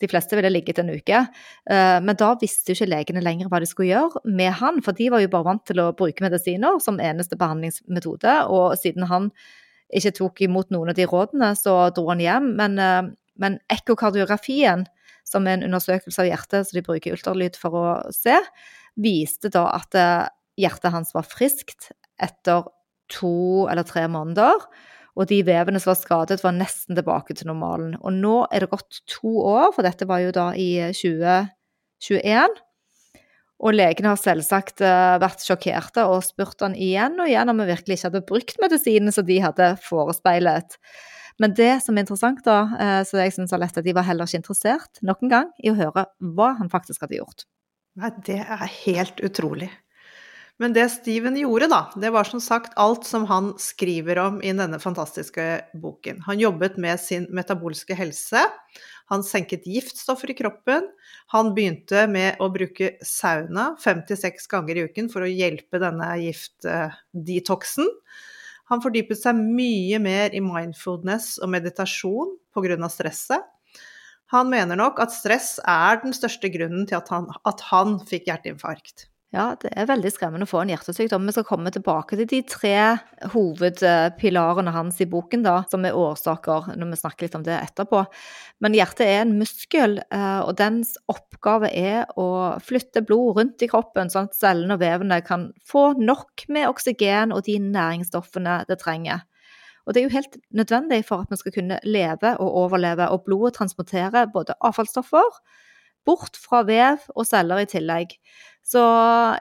De 0.00 0.08
fleste 0.08 0.36
ville 0.38 0.48
ligget 0.52 0.80
en 0.80 0.92
uke. 0.94 1.24
Uh, 1.68 1.98
men 2.04 2.16
da 2.20 2.32
visste 2.40 2.72
jo 2.72 2.78
ikke 2.78 2.88
legene 2.88 3.24
lenger 3.24 3.50
hva 3.52 3.60
de 3.60 3.68
skulle 3.68 3.90
gjøre 3.90 4.22
med 4.24 4.54
han, 4.60 4.80
for 4.84 4.96
de 4.96 5.10
var 5.12 5.24
jo 5.24 5.32
bare 5.32 5.48
vant 5.50 5.64
til 5.68 5.82
å 5.82 5.90
bruke 5.96 6.24
medisiner 6.24 6.80
som 6.84 7.00
eneste 7.00 7.36
behandlingsmetode. 7.40 8.36
Og 8.48 8.78
siden 8.80 9.08
han 9.10 9.28
ikke 9.96 10.14
tok 10.16 10.44
imot 10.46 10.72
noen 10.72 10.92
av 10.92 10.96
de 10.96 11.08
rådene, 11.10 11.52
så 11.58 11.76
dro 11.92 12.08
han 12.12 12.24
hjem. 12.24 12.54
Men, 12.60 12.80
uh, 12.80 13.12
men 13.40 13.60
ekkokardiografien, 13.72 14.86
som 15.28 15.44
er 15.46 15.58
en 15.58 15.68
undersøkelse 15.68 16.24
av 16.24 16.30
hjertet 16.30 16.66
som 16.66 16.78
de 16.78 16.86
bruker 16.86 17.12
ultralyd 17.14 17.58
for 17.60 17.76
å 17.76 17.88
se, 18.16 18.38
viste 19.00 19.50
da 19.52 19.66
at 19.78 19.96
hjertet 20.60 20.92
hans 20.94 21.14
var 21.16 21.26
friskt 21.28 21.90
etter 22.20 22.68
to 23.10 23.66
eller 23.70 23.86
tre 23.88 24.06
måneder. 24.10 24.64
Og 25.18 25.28
de 25.28 25.40
vevene 25.44 25.80
som 25.82 25.92
var 25.92 26.00
skadet, 26.00 26.40
var 26.44 26.54
nesten 26.56 26.96
tilbake 26.96 27.34
til 27.36 27.50
normalen. 27.50 27.96
Og 28.00 28.14
nå 28.14 28.36
er 28.48 28.64
det 28.64 28.72
gått 28.72 29.02
to 29.10 29.40
år, 29.42 29.70
for 29.74 29.86
dette 29.86 30.06
var 30.08 30.22
jo 30.22 30.32
da 30.34 30.50
i 30.54 30.70
2021. 30.96 32.58
Og 33.60 33.76
legene 33.76 34.14
har 34.14 34.20
selvsagt 34.20 34.80
eh, 34.86 35.18
vært 35.20 35.44
sjokkerte 35.44 36.06
og 36.08 36.22
spurt 36.24 36.62
han 36.64 36.76
igjen 36.78 37.18
og 37.20 37.28
igjen 37.28 37.52
om 37.52 37.60
vi 37.60 37.68
virkelig 37.68 37.98
ikke 37.98 38.08
hadde 38.08 38.26
brukt 38.30 38.60
medisinene 38.62 39.12
som 39.12 39.26
de 39.28 39.36
hadde 39.44 39.74
forespeilet. 39.84 40.78
Men 41.40 41.52
det 41.56 41.74
som 41.84 41.96
er 41.96 42.06
interessant, 42.06 42.40
da, 42.46 42.62
eh, 42.80 43.02
så 43.04 43.20
jeg 43.20 43.36
synes 43.36 43.52
var 43.52 43.60
lett 43.66 43.76
at 43.76 43.84
de 43.84 43.96
var 43.96 44.08
heller 44.08 44.28
ikke 44.28 44.40
interessert 44.40 45.02
nok 45.04 45.26
en 45.26 45.34
gang 45.34 45.52
i 45.60 45.72
å 45.72 45.76
høre 45.76 46.06
hva 46.38 46.54
han 46.56 46.72
faktisk 46.72 47.04
hadde 47.04 47.20
gjort. 47.20 47.44
Nei, 48.00 48.10
det 48.24 48.40
er 48.40 48.66
helt 48.84 49.20
utrolig. 49.24 49.68
Men 50.60 50.74
det 50.76 50.86
Steven 50.92 51.36
gjorde, 51.40 51.70
da, 51.72 51.80
det 51.96 52.10
var 52.12 52.28
som 52.28 52.40
sagt 52.40 52.74
alt 52.80 53.06
som 53.08 53.24
han 53.30 53.54
skriver 53.60 54.18
om 54.20 54.42
i 54.44 54.52
denne 54.52 54.76
fantastiske 54.80 55.44
boken. 55.80 56.20
Han 56.26 56.40
jobbet 56.40 56.76
med 56.80 57.00
sin 57.00 57.24
metabolske 57.32 57.96
helse. 57.96 58.42
Han 59.08 59.24
senket 59.24 59.64
giftstoffer 59.64 60.30
i 60.32 60.36
kroppen. 60.36 60.84
Han 61.32 61.54
begynte 61.56 62.04
med 62.12 62.40
å 62.44 62.50
bruke 62.52 62.92
sauna 63.04 63.70
fem 63.80 64.04
til 64.08 64.20
seks 64.20 64.50
ganger 64.52 64.76
i 64.76 64.84
uken 64.90 65.08
for 65.12 65.24
å 65.24 65.32
hjelpe 65.32 65.80
denne 65.80 66.10
giftdetoxen. 66.20 67.88
Han 68.70 68.84
fordypet 68.84 69.18
seg 69.18 69.40
mye 69.40 69.98
mer 69.98 70.36
i 70.36 70.44
mindfulness 70.44 71.38
og 71.40 71.50
meditasjon 71.56 72.36
pga. 72.54 72.76
stresset. 72.92 73.48
Han 74.30 74.50
mener 74.52 74.78
nok 74.78 75.00
at 75.02 75.14
stress 75.14 75.56
er 75.66 76.02
den 76.04 76.14
største 76.14 76.50
grunnen 76.54 76.86
til 76.86 77.00
at 77.00 77.08
han, 77.10 77.30
at 77.48 77.64
han 77.72 77.98
fikk 78.06 78.30
hjerteinfarkt. 78.30 79.10
Ja, 79.30 79.52
det 79.62 79.70
er 79.78 79.86
veldig 79.86 80.10
skremmende 80.10 80.42
å 80.42 80.50
få 80.50 80.64
en 80.64 80.72
hjertesykdom. 80.72 81.28
Vi 81.28 81.34
skal 81.36 81.46
komme 81.46 81.70
tilbake 81.70 82.16
til 82.18 82.26
de 82.26 82.40
tre 82.50 82.74
hovedpilarene 83.30 84.72
hans 84.74 84.98
i 85.04 85.06
boken, 85.06 85.44
da, 85.46 85.60
som 85.70 85.86
er 85.86 85.94
årsaker, 85.94 86.72
når 86.74 86.90
vi 86.90 86.98
snakker 86.98 87.26
litt 87.28 87.36
om 87.38 87.44
det 87.46 87.54
etterpå. 87.54 88.00
Men 88.58 88.74
hjertet 88.74 89.04
er 89.06 89.20
en 89.22 89.36
muskel, 89.38 90.00
eh, 90.02 90.40
og 90.42 90.56
dens 90.58 90.96
oppgave 91.10 91.70
er 91.70 92.10
å 92.18 92.58
flytte 92.66 93.04
blod 93.06 93.38
rundt 93.38 93.62
i 93.62 93.70
kroppen, 93.70 94.10
sånn 94.10 94.26
at 94.32 94.38
cellene 94.38 94.74
og 94.74 94.82
vevene 94.82 95.22
kan 95.22 95.52
få 95.62 95.92
nok 96.02 96.48
med 96.50 96.66
oksygen 96.72 97.30
og 97.30 97.46
de 97.46 97.60
næringsstoffene 97.70 98.64
det 98.66 98.82
trenger. 98.82 99.22
Og 99.90 99.94
det 99.94 100.04
er 100.04 100.06
jo 100.06 100.14
helt 100.14 100.36
nødvendig 100.54 101.00
for 101.08 101.24
at 101.24 101.32
vi 101.32 101.36
skal 101.40 101.52
kunne 101.56 101.80
leve 101.82 102.36
og 102.38 102.52
overleve, 102.62 103.08
og 103.10 103.24
blodet 103.26 103.56
transporterer 103.56 104.28
både 104.30 104.54
avfallsstoffer 104.62 105.40
bort 106.06 106.38
fra 106.38 106.60
vev 106.62 107.02
og 107.16 107.26
celler 107.26 107.64
i 107.64 107.66
tillegg. 107.66 108.14
Så 108.62 108.84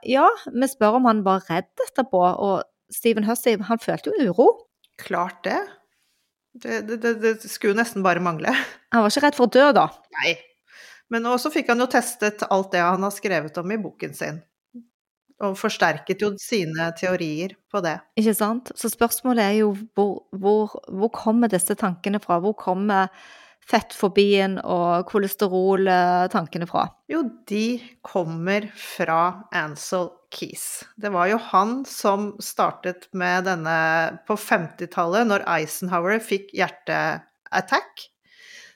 ja, 0.09 0.25
vi 0.49 0.69
spør 0.71 0.97
om 0.97 1.05
han 1.05 1.21
var 1.27 1.45
redd 1.51 1.69
etterpå, 1.85 2.23
og 2.41 2.63
Stephen 2.89 3.29
Hussey, 3.29 3.59
han 3.61 3.81
følte 3.83 4.09
jo 4.09 4.31
uro. 4.31 4.47
Klart 4.97 5.43
det. 5.45 5.59
Det, 6.57 6.81
det, 6.89 7.13
det, 7.21 7.35
skulle 7.45 7.75
jo 7.75 7.81
nesten 7.83 8.01
bare 8.03 8.23
mangle. 8.23 8.49
Han 8.89 9.05
var 9.05 9.13
ikke 9.13 9.27
redd 9.27 9.37
for 9.37 9.45
å 9.45 9.53
dø, 9.53 9.69
da? 9.77 9.85
Nei. 10.17 10.33
Men 11.13 11.29
også 11.29 11.53
fikk 11.53 11.69
han 11.69 11.85
jo 11.85 11.91
testet 11.93 12.41
alt 12.49 12.73
det 12.73 12.81
han 12.81 13.05
har 13.05 13.13
skrevet 13.13 13.61
om 13.61 13.69
i 13.69 13.77
boken 13.81 14.17
sin. 14.17 14.41
Og 15.46 15.55
forsterket 15.55 16.24
jo 16.24 16.34
sine 16.41 16.89
teorier 17.00 17.53
på 17.72 17.79
det. 17.86 17.96
Ikke 18.19 18.36
sant. 18.36 18.74
Så 18.75 18.91
spørsmålet 18.91 19.46
er 19.46 19.60
jo 19.62 19.69
hvor, 19.96 20.25
hvor, 20.36 20.74
hvor 20.91 21.13
kommer 21.15 21.51
disse 21.51 21.77
tankene 21.79 22.19
fra? 22.19 22.41
Hvor 22.43 22.58
kommer 22.60 23.08
fettfobien 23.69 24.58
og 24.63 25.05
kolesteroltankene 25.10 26.67
fra? 26.69 26.88
Jo, 27.12 27.24
de 27.50 27.79
kommer 28.05 28.67
fra 28.75 29.22
Ansel 29.55 30.10
Keys. 30.34 30.84
Det 30.98 31.12
var 31.13 31.29
jo 31.31 31.39
han 31.51 31.79
som 31.89 32.31
startet 32.43 33.08
med 33.17 33.48
denne 33.50 33.79
på 34.27 34.38
50-tallet, 34.38 35.29
når 35.29 35.46
Eisenhower 35.58 36.22
fikk 36.24 36.53
hjerteattack. 36.58 38.10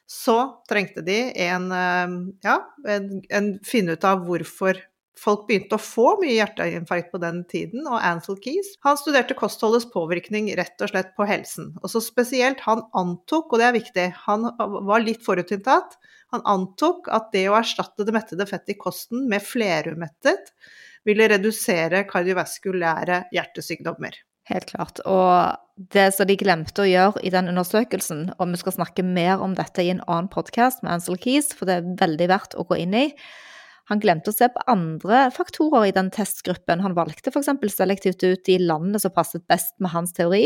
Så 0.09 0.37
trengte 0.69 1.01
de 1.05 1.17
en, 1.45 1.69
eh, 1.73 2.17
ja, 2.45 2.57
en, 2.87 3.21
en 3.33 3.53
finne 3.65 3.95
ut 3.97 4.05
av 4.05 4.25
hvorfor 4.27 4.77
folk 5.19 5.45
begynte 5.47 5.77
å 5.77 5.81
få 5.81 6.15
mye 6.21 6.35
hjerteinfarkt 6.35 7.11
på 7.13 7.21
den 7.21 7.43
tiden, 7.49 7.85
og 7.87 8.01
Ansel 8.01 8.39
Keys 8.43 8.73
han 8.85 8.99
studerte 8.99 9.37
kostholdets 9.37 9.87
påvirkning 9.93 10.49
rett 10.57 10.81
og 10.81 10.91
slett 10.91 11.13
på 11.17 11.27
helsen. 11.29 11.71
Og 11.81 11.91
så 11.93 12.01
spesielt, 12.03 12.63
han 12.65 12.85
antok, 12.97 13.53
og 13.53 13.61
det 13.61 13.67
er 13.67 13.77
viktig, 13.77 14.07
han 14.25 14.49
var 14.57 15.05
litt 15.05 15.23
forutinntatt, 15.25 15.97
han 16.33 16.45
antok 16.49 17.09
at 17.13 17.29
det 17.35 17.45
å 17.51 17.59
erstatte 17.59 18.07
det 18.07 18.15
mettede 18.15 18.47
fettet 18.49 18.73
i 18.73 18.79
kosten 18.79 19.27
med 19.29 19.43
flerumettet 19.45 20.53
ville 21.05 21.27
redusere 21.29 22.05
kardiovaskulære 22.09 23.25
hjertesykdommer. 23.35 24.17
Helt 24.49 24.67
klart. 24.73 24.99
Og 25.07 25.55
det 25.93 26.09
som 26.15 26.27
de 26.27 26.35
glemte 26.39 26.83
å 26.83 26.89
gjøre 26.89 27.21
i 27.23 27.31
den 27.31 27.47
undersøkelsen, 27.51 28.25
og 28.35 28.51
vi 28.51 28.59
skal 28.59 28.75
snakke 28.75 29.05
mer 29.05 29.43
om 29.43 29.55
dette 29.55 29.85
i 29.85 29.91
en 29.93 30.03
annen 30.03 30.29
podkast 30.31 30.83
med 30.83 30.97
Ansel 30.97 31.19
Keys, 31.21 31.53
for 31.55 31.69
det 31.69 31.79
er 31.79 31.93
veldig 32.01 32.29
verdt 32.31 32.57
å 32.59 32.65
gå 32.67 32.81
inn 32.83 32.97
i, 32.97 33.07
han 33.91 33.99
glemte 33.99 34.31
å 34.31 34.35
se 34.35 34.47
på 34.47 34.63
andre 34.71 35.25
faktorer 35.35 35.89
i 35.89 35.95
den 35.95 36.09
testgruppen. 36.13 36.83
Han 36.85 36.95
valgte 36.95 37.33
f.eks. 37.33 37.49
selektivt 37.73 38.23
ut 38.23 38.43
de 38.47 38.55
landene 38.61 39.01
som 39.01 39.11
passet 39.11 39.43
best 39.51 39.75
med 39.83 39.91
hans 39.91 40.15
teori. 40.15 40.45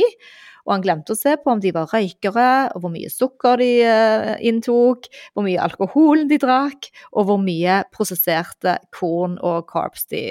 Og 0.66 0.74
han 0.74 0.84
glemte 0.84 1.14
å 1.14 1.20
se 1.20 1.36
på 1.40 1.54
om 1.54 1.62
de 1.64 1.72
var 1.76 1.88
røykere, 1.94 2.48
og 2.76 2.84
hvor 2.84 2.92
mye 2.92 3.12
sukker 3.14 3.62
de 3.62 3.70
eh, 3.88 4.34
inntok, 4.50 5.06
hvor 5.32 5.46
mye 5.46 5.62
alkohol 5.64 6.26
de 6.28 6.40
drakk, 6.42 6.90
og 7.14 7.30
hvor 7.30 7.40
mye 7.40 7.80
prosesserte 7.94 8.76
korn 8.96 9.38
og 9.38 9.70
carbs 9.70 10.10
de 10.12 10.26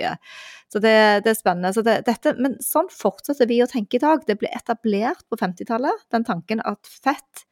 Så 0.73 0.83
det, 0.83 0.97
det 1.25 1.33
er 1.33 1.39
spennende. 1.39 1.73
Så 1.73 1.87
det, 1.87 2.01
dette, 2.11 2.35
men 2.43 2.59
sånn 2.61 2.91
fortsetter 2.93 3.49
vi 3.49 3.63
å 3.63 3.71
tenke 3.71 3.97
i 3.97 4.03
dag. 4.03 4.27
Det 4.27 4.37
ble 4.41 4.51
etablert 4.51 5.23
på 5.31 5.39
50-tallet, 5.41 6.05
den 6.13 6.27
tanken 6.27 6.61
at 6.67 6.91
fett 6.91 7.47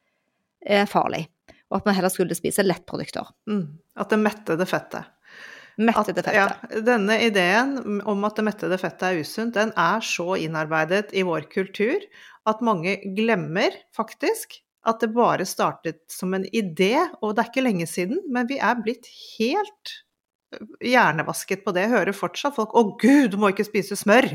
er 0.61 0.85
farlig. 0.89 1.25
Og 1.71 1.79
at 1.79 1.87
man 1.87 1.95
heller 1.97 2.13
skulle 2.13 2.37
spise 2.37 2.63
lettprodukter. 2.67 3.31
Mm, 3.49 3.79
at 3.97 4.11
det 4.11 4.21
mettede 4.21 4.67
fettet. 4.69 5.14
Mettede 5.77 6.23
fettet. 6.23 6.35
Ja, 6.37 6.81
denne 6.87 7.17
ideen 7.25 8.01
om 8.07 8.23
at 8.27 8.37
det 8.37 8.45
mettede 8.47 8.77
fettet 8.79 9.09
er 9.09 9.19
usunt, 9.19 9.57
den 9.57 9.73
er 9.75 10.03
så 10.05 10.37
innarbeidet 10.39 11.11
i 11.11 11.25
vår 11.27 11.49
kultur 11.51 11.99
at 12.47 12.63
mange 12.63 12.97
glemmer 13.17 13.75
faktisk 13.95 14.59
at 14.85 15.01
det 15.01 15.11
bare 15.15 15.47
startet 15.49 16.03
som 16.13 16.35
en 16.37 16.45
idé, 16.53 16.93
og 17.21 17.33
det 17.33 17.41
er 17.41 17.49
ikke 17.49 17.65
lenge 17.65 17.87
siden, 17.89 18.21
men 18.29 18.47
vi 18.49 18.59
er 18.61 18.77
blitt 18.85 19.07
helt 19.39 19.95
hjernevasket 20.85 21.65
på 21.65 21.73
det. 21.75 21.87
Jeg 21.87 21.95
hører 21.95 22.15
fortsatt 22.15 22.55
folk 22.55 22.71
'Å 22.73 22.97
gud, 23.01 23.31
du 23.33 23.37
må 23.41 23.49
ikke 23.51 23.65
spise 23.65 23.97
smør'. 23.97 24.29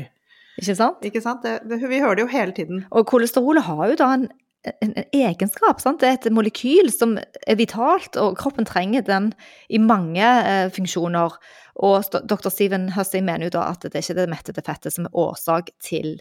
Ikke 0.59 0.75
sant? 0.75 0.99
Ikke 1.07 1.21
sant? 1.23 1.41
Det, 1.41 1.61
det, 1.69 1.79
vi 1.87 2.01
hører 2.03 2.19
det 2.19 2.25
jo 2.27 2.33
hele 2.35 2.51
tiden. 2.51 2.85
Og 2.91 3.07
kolesterolet 3.07 3.63
har 3.63 3.87
jo 3.87 3.95
da 3.95 4.13
en 4.13 4.27
en, 4.63 4.93
egenskap. 5.13 5.81
Sant? 5.81 6.01
Det 6.01 6.09
er 6.09 6.17
et 6.19 6.33
molekyl 6.33 6.91
som 6.93 7.17
er 7.19 7.59
vitalt, 7.59 8.17
og 8.19 8.37
kroppen 8.39 8.67
trenger 8.67 9.05
den 9.07 9.31
i 9.69 9.81
mange 9.81 10.25
eh, 10.25 10.67
funksjoner. 10.73 11.37
Og 11.81 12.11
dr. 12.29 12.51
Steven 12.51 12.91
Hussey 12.95 13.23
mener 13.23 13.49
jo 13.49 13.55
da 13.57 13.69
at 13.71 13.87
det 13.87 13.95
er 13.95 14.05
ikke 14.05 14.19
det 14.19 14.29
mettede 14.31 14.65
fettet 14.65 14.95
som 14.95 15.07
er 15.07 15.17
årsak 15.17 15.71
til 15.83 16.19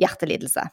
hjertelidelse. 0.00 0.66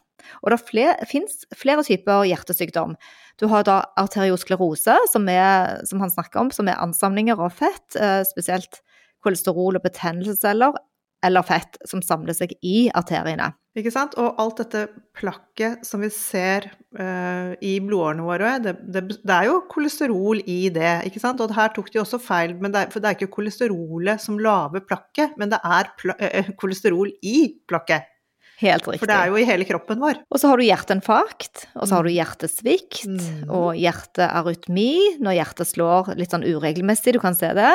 Og 0.43 0.53
det 0.53 0.59
flere, 0.63 0.95
finnes 1.07 1.43
flere 1.57 1.83
typer 1.85 2.25
hjertesykdom. 2.27 2.95
Du 3.41 3.47
har 3.51 3.65
da 3.67 3.81
arteriosklerose, 3.99 4.95
som, 5.11 5.27
er, 5.31 5.83
som 5.87 6.03
han 6.03 6.11
snakker 6.13 6.43
om, 6.43 6.51
som 6.55 6.69
er 6.71 6.79
ansamlinger 6.83 7.39
av 7.39 7.55
fett, 7.55 7.99
eh, 7.99 8.21
spesielt 8.27 8.81
kolesterol 9.23 9.79
og 9.79 9.85
betennelsesceller. 9.85 10.75
Eller 11.23 11.45
fett 11.47 11.77
som 11.89 12.01
samler 12.03 12.35
seg 12.37 12.55
i 12.61 12.87
arteriene. 12.93 13.51
Ikke 13.73 13.89
sant? 13.93 14.13
Og 14.21 14.37
alt 14.41 14.59
dette 14.61 14.83
plakket 15.17 15.81
som 15.87 16.03
vi 16.03 16.09
ser 16.13 16.67
uh, 16.99 17.55
i 17.57 17.73
blodårene 17.81 18.25
våre, 18.25 18.51
det, 18.61 18.75
det, 18.85 19.01
det, 19.15 19.33
er 19.33 19.49
jo 19.49 19.63
kolesterol 19.71 20.43
i 20.45 20.59
det, 20.73 20.91
ikke 21.09 21.21
sant? 21.23 21.41
Og 21.41 21.55
her 21.57 21.73
tok 21.73 21.89
de 21.93 22.03
også 22.03 22.21
feil, 22.21 22.53
det 22.61 22.83
er, 22.83 22.91
for 22.93 23.01
det 23.01 23.09
er 23.09 23.17
ikke 23.17 23.33
kolesterolet 23.39 24.21
som 24.21 24.37
lager 24.37 24.85
plakket, 24.85 25.33
men 25.41 25.53
det 25.53 25.61
er 25.65 25.89
uh, 26.13 26.53
kolesterol 26.61 27.09
i 27.25 27.37
plakket. 27.69 28.12
Helt 28.61 28.85
riktig. 28.87 29.01
For 29.01 29.09
det 29.09 29.17
er 29.17 29.31
jo 29.31 29.39
i 29.41 29.45
hele 29.47 29.65
kroppen 29.67 30.01
vår. 30.03 30.19
Og 30.29 30.39
så 30.39 30.51
har 30.51 30.59
du 30.59 30.65
hjerteinfarkt, 30.65 31.63
og 31.73 31.87
så 31.87 31.97
har 31.97 32.05
du 32.05 32.11
mm. 32.11 32.17
hjertesvikt 32.19 33.05
mm. 33.09 33.51
og 33.51 33.79
hjertearytmi 33.79 34.93
når 35.23 35.37
hjertet 35.39 35.71
slår 35.71 36.13
litt 36.19 36.35
sånn 36.35 36.45
uregelmessig, 36.45 37.15
du 37.17 37.21
kan 37.23 37.37
se 37.37 37.49
det. 37.57 37.73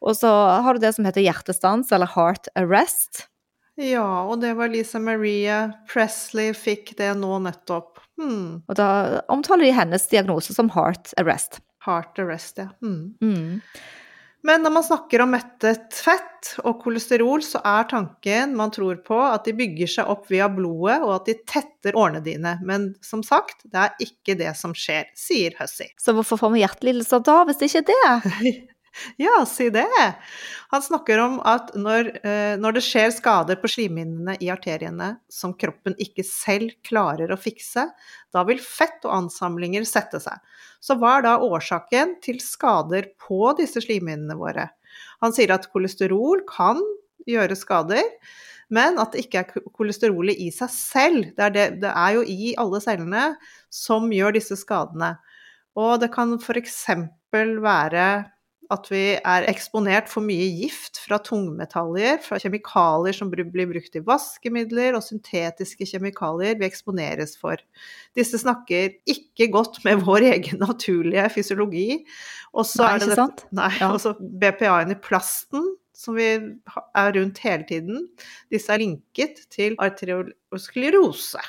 Og 0.00 0.14
så 0.18 0.30
har 0.62 0.76
du 0.76 0.84
det 0.84 0.94
som 0.96 1.08
heter 1.08 1.26
hjertestans, 1.26 1.90
eller 1.94 2.10
heart 2.14 2.50
arrest. 2.58 3.26
Ja, 3.76 4.24
og 4.24 4.40
det 4.40 4.54
var 4.56 4.72
Lisa 4.72 5.00
Maria 5.02 5.66
Presley 5.90 6.54
fikk 6.56 6.94
det 6.96 7.10
nå 7.20 7.36
nettopp. 7.44 8.00
Hmm. 8.16 8.62
Og 8.64 8.78
da 8.78 9.20
omtaler 9.32 9.68
de 9.68 9.74
hennes 9.76 10.08
diagnose 10.08 10.56
som 10.56 10.70
heart 10.72 11.12
arrest. 11.20 11.60
Heart 11.84 12.22
arrest, 12.22 12.62
ja. 12.62 12.70
Hmm. 12.80 13.12
Mm. 13.20 13.60
Men 14.46 14.62
når 14.62 14.72
man 14.76 14.84
snakker 14.86 15.24
om 15.24 15.32
mettet 15.34 15.96
fett 15.96 16.52
og 16.62 16.78
kolesterol, 16.84 17.42
så 17.42 17.58
er 17.66 17.88
tanken 17.90 18.54
man 18.58 18.70
tror 18.74 19.00
på 19.06 19.18
at 19.26 19.48
de 19.48 19.56
bygger 19.58 19.90
seg 19.96 20.12
opp 20.12 20.28
via 20.30 20.46
blodet, 20.52 21.00
og 21.02 21.16
at 21.16 21.30
de 21.30 21.34
tetter 21.50 21.98
årene 21.98 22.22
dine. 22.22 22.54
Men 22.66 22.92
som 23.04 23.24
sagt, 23.26 23.64
det 23.66 23.82
er 23.82 24.06
ikke 24.06 24.38
det 24.38 24.52
som 24.58 24.76
skjer, 24.76 25.10
sier 25.18 25.56
Hussey. 25.58 25.90
Så 25.98 26.14
hvorfor 26.14 26.38
får 26.44 26.54
vi 26.54 26.62
hjertelidelser 26.62 27.26
da, 27.26 27.40
hvis 27.48 27.58
det 27.62 27.72
ikke 27.72 27.98
er 28.06 28.22
det? 28.22 28.54
Ja, 29.16 29.44
si 29.46 29.68
det. 29.70 29.86
Han 30.72 30.82
snakker 30.82 31.20
om 31.22 31.38
at 31.46 31.72
når, 31.78 32.10
eh, 32.26 32.54
når, 32.60 32.78
det 32.78 32.84
skjer 32.86 33.12
skader 33.14 33.58
på 33.60 33.70
slimhinnene 33.70 34.36
i 34.42 34.50
arteriene 34.52 35.14
som 35.32 35.54
kroppen 35.58 35.96
ikke 36.02 36.24
selv 36.26 36.74
klarer 36.86 37.32
å 37.32 37.40
fikse, 37.40 37.88
da 38.32 38.44
vil 38.48 38.60
fett 38.62 39.04
og 39.06 39.14
ansamlinger 39.20 39.86
sette 39.88 40.20
seg. 40.22 40.40
Så 40.80 40.98
hva 41.00 41.18
er 41.18 41.26
da 41.26 41.36
årsaken 41.44 42.18
til 42.24 42.40
skader 42.42 43.10
på 43.22 43.52
disse 43.58 43.82
slimhinnene 43.84 44.36
våre? 44.38 44.68
Han 45.24 45.34
sier 45.36 45.54
at 45.54 45.68
kolesterol 45.72 46.44
kan 46.48 46.80
gjøre 47.26 47.56
skader, 47.58 48.04
men 48.72 48.98
at 48.98 49.14
det 49.14 49.26
ikke 49.26 49.42
er 49.44 49.66
kolesterolet 49.76 50.38
i 50.42 50.50
seg 50.54 50.70
selv. 50.72 51.28
Det 51.36 51.44
er, 51.48 51.54
det, 51.54 51.66
det 51.84 51.92
er 51.92 52.16
jo 52.16 52.24
i 52.26 52.54
alle 52.58 52.80
cellene 52.82 53.26
som 53.72 54.10
gjør 54.12 54.36
disse 54.36 54.58
skadene. 54.58 55.14
Og 55.76 56.00
det 56.02 56.10
kan 56.14 56.34
f.eks. 56.40 56.80
være 57.32 58.06
at 58.72 58.88
vi 58.90 59.02
er 59.16 59.46
eksponert 59.50 60.08
for 60.10 60.24
mye 60.24 60.46
gift 60.58 60.98
fra 61.02 61.18
tungmetaller, 61.22 62.18
fra 62.24 62.38
kjemikalier 62.42 63.16
som 63.16 63.30
blir 63.32 63.48
brukt 63.48 63.98
i 63.98 64.02
vaskemidler, 64.04 64.96
og 64.96 65.04
syntetiske 65.06 65.88
kjemikalier 65.90 66.58
vi 66.60 66.68
eksponeres 66.68 67.36
for. 67.40 67.60
Disse 68.18 68.40
snakker 68.42 68.96
ikke 69.08 69.50
godt 69.54 69.82
med 69.86 70.04
vår 70.06 70.28
egen 70.32 70.62
naturlige 70.62 71.28
fysiologi. 71.34 71.88
Og 72.56 72.68
så 72.68 72.88
er 72.90 73.02
det 73.02 73.12
dette, 73.14 73.50
nei, 73.56 73.72
ja. 73.80 73.92
BPA-en 74.16 74.94
i 74.94 75.00
plasten, 75.02 75.74
som 75.96 76.16
vi 76.18 76.28
er 76.36 77.12
rundt 77.16 77.38
hele 77.44 77.66
tiden. 77.68 78.08
Disse 78.52 78.72
er 78.72 78.82
linket 78.82 79.46
til 79.52 79.76
arteriosklerose. 79.82 81.44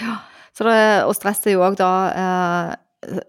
Ja, 0.00 0.18
det, 0.58 0.80
og 1.06 1.14
stress 1.18 1.44
er 1.46 1.56
jo 1.56 1.62
òg 1.66 1.78
da 1.78 1.92
eh, 2.10 2.72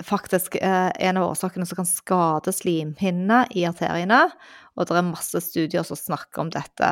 faktisk 0.04 0.56
eh, 0.56 0.92
en 1.00 1.18
av 1.18 1.30
årsakene 1.32 1.66
som 1.66 1.80
kan 1.80 1.88
skade 1.88 2.54
slimhinnene 2.54 3.46
i 3.56 3.66
arteriene. 3.68 4.26
Og 4.76 4.88
det 4.88 4.98
er 4.98 5.08
masse 5.08 5.40
studier 5.44 5.86
som 5.88 6.00
snakker 6.00 6.44
om 6.44 6.52
dette. 6.54 6.92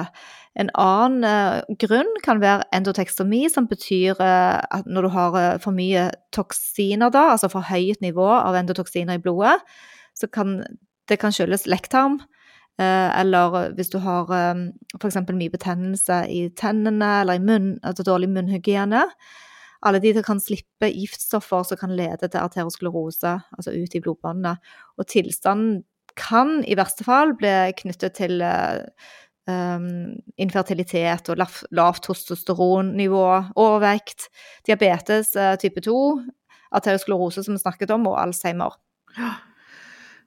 En 0.59 0.71
annen 0.79 1.27
eh, 1.27 1.77
grunn 1.83 2.09
kan 2.25 2.41
være 2.43 2.67
endotekstomi, 2.75 3.45
som 3.51 3.67
betyr 3.71 4.19
eh, 4.23 4.59
at 4.63 4.89
når 4.89 5.07
du 5.07 5.13
har 5.15 5.39
for 5.63 5.75
mye 5.75 6.09
toksiner, 6.35 7.13
da, 7.13 7.29
altså 7.33 7.51
for 7.51 7.65
høyt 7.67 8.03
nivå 8.05 8.27
av 8.35 8.57
endotoksiner 8.59 9.19
i 9.19 9.23
blodet, 9.23 9.57
så 10.17 10.29
kan 10.31 10.61
det 11.11 11.19
kan 11.19 11.33
skyldes 11.35 11.67
lekktarm. 11.67 12.21
Eller 12.79 13.73
hvis 13.77 13.91
du 13.93 13.99
har 14.01 14.31
f.eks. 14.33 15.17
mye 15.29 15.51
betennelse 15.53 16.23
i 16.31 16.47
tennene 16.57 17.09
eller 17.19 17.37
i 17.37 17.43
munn, 17.43 17.75
altså 17.85 18.05
dårlig 18.07 18.31
munnhygiene 18.33 19.03
alle 19.83 19.99
de 20.03 20.13
som 20.15 20.25
kan 20.25 20.41
slippe 20.41 20.89
giftstoffer 20.93 21.65
som 21.67 21.79
kan 21.79 21.93
lede 21.95 22.29
til 22.29 22.39
arteriosklerose, 22.41 23.35
altså 23.57 23.73
ut 23.75 23.95
i 23.95 24.01
blodbåndene. 24.03 24.55
Og 24.97 25.07
tilstanden 25.11 25.81
kan 26.19 26.61
i 26.69 26.77
verste 26.77 27.05
fall 27.05 27.33
bli 27.37 27.51
knyttet 27.79 28.15
til 28.19 28.43
um, 29.49 29.87
infertilitet 30.39 31.31
og 31.31 31.41
lavt 31.73 32.05
testosteronnivå, 32.07 33.25
overvekt, 33.59 34.29
diabetes 34.67 35.33
uh, 35.39 35.55
type 35.61 35.83
2, 35.83 35.97
arteriosklerose 36.73 37.43
som 37.45 37.57
vi 37.57 37.63
snakket 37.63 37.93
om, 37.95 38.07
og 38.11 38.21
Alzheimer. 38.21 38.77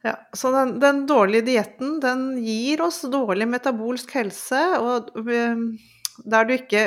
Ja, 0.06 0.14
så 0.36 0.52
den, 0.54 0.76
den 0.82 1.06
dårlige 1.08 1.48
dietten, 1.48 1.96
den 2.02 2.28
gir 2.44 2.84
oss 2.84 3.00
dårlig 3.10 3.48
metabolsk 3.50 4.12
helse, 4.18 4.60
og 4.78 5.08
der 6.24 6.50
ikke, 6.54 6.82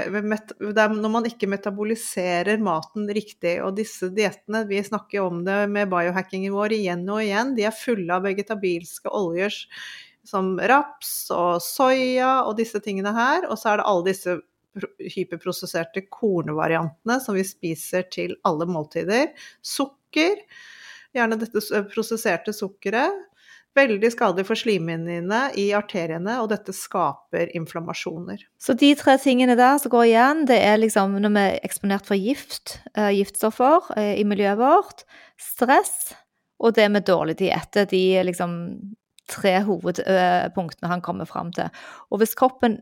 der 0.73 0.93
når 0.93 1.11
man 1.13 1.27
ikke 1.29 1.49
metaboliserer 1.51 2.61
maten 2.63 3.09
riktig. 3.13 3.57
Og 3.65 3.75
disse 3.77 4.09
diettene, 4.15 4.65
vi 4.69 4.81
snakker 4.83 5.25
om 5.25 5.43
det 5.45 5.61
med 5.71 5.91
biohackingen 5.91 6.55
vår 6.55 6.77
igjen 6.79 7.05
og 7.09 7.23
igjen, 7.23 7.55
de 7.57 7.67
er 7.69 7.75
fulle 7.75 8.15
av 8.15 8.25
vegetabilske 8.25 9.11
oljer 9.13 9.55
som 10.27 10.55
raps 10.69 11.29
og 11.33 11.61
soya 11.63 12.43
og 12.45 12.57
disse 12.59 12.81
tingene 12.83 13.13
her. 13.15 13.47
Og 13.49 13.59
så 13.59 13.73
er 13.73 13.81
det 13.81 13.89
alle 13.91 14.07
disse 14.09 14.39
hyperprosesserte 15.15 16.05
kornvariantene 16.13 17.17
som 17.23 17.37
vi 17.37 17.45
spiser 17.47 18.05
til 18.13 18.35
alle 18.47 18.67
måltider. 18.69 19.31
Sukker, 19.65 20.37
gjerne 21.15 21.39
dette 21.41 21.83
prosesserte 21.93 22.53
sukkeret. 22.55 23.25
Veldig 23.77 24.10
skadelig 24.12 24.47
for 24.47 24.58
slimhinnene 24.58 25.41
i 25.62 25.67
arteriene, 25.77 26.39
og 26.41 26.49
dette 26.51 26.73
skaper 26.73 27.51
inflammasjoner. 27.55 28.41
Så 28.58 28.73
de 28.73 28.89
tre 28.97 29.13
tingene 29.21 29.55
der 29.60 29.77
som 29.82 29.93
går 29.93 30.08
igjen, 30.08 30.45
det 30.49 30.58
er 30.65 30.82
liksom 30.82 31.19
når 31.21 31.36
vi 31.36 31.43
er 31.43 31.60
eksponert 31.67 32.10
for 32.10 32.17
gift, 32.17 32.79
uh, 32.97 33.12
giftstoffer 33.13 33.91
uh, 33.93 34.13
i 34.17 34.25
miljøet 34.27 34.60
vårt, 34.60 35.05
stress 35.39 36.15
og 36.60 36.75
det 36.75 36.89
med 36.91 37.05
dårlig 37.08 37.38
diett. 37.39 37.77
De 37.91 38.03
liksom 38.25 38.58
tre 39.29 39.60
hovedpunktene 39.63 40.89
han 40.89 41.03
kommer 41.05 41.29
fram 41.29 41.53
til. 41.55 41.69
Og 42.10 42.21
hvis 42.21 42.36
kroppen 42.38 42.79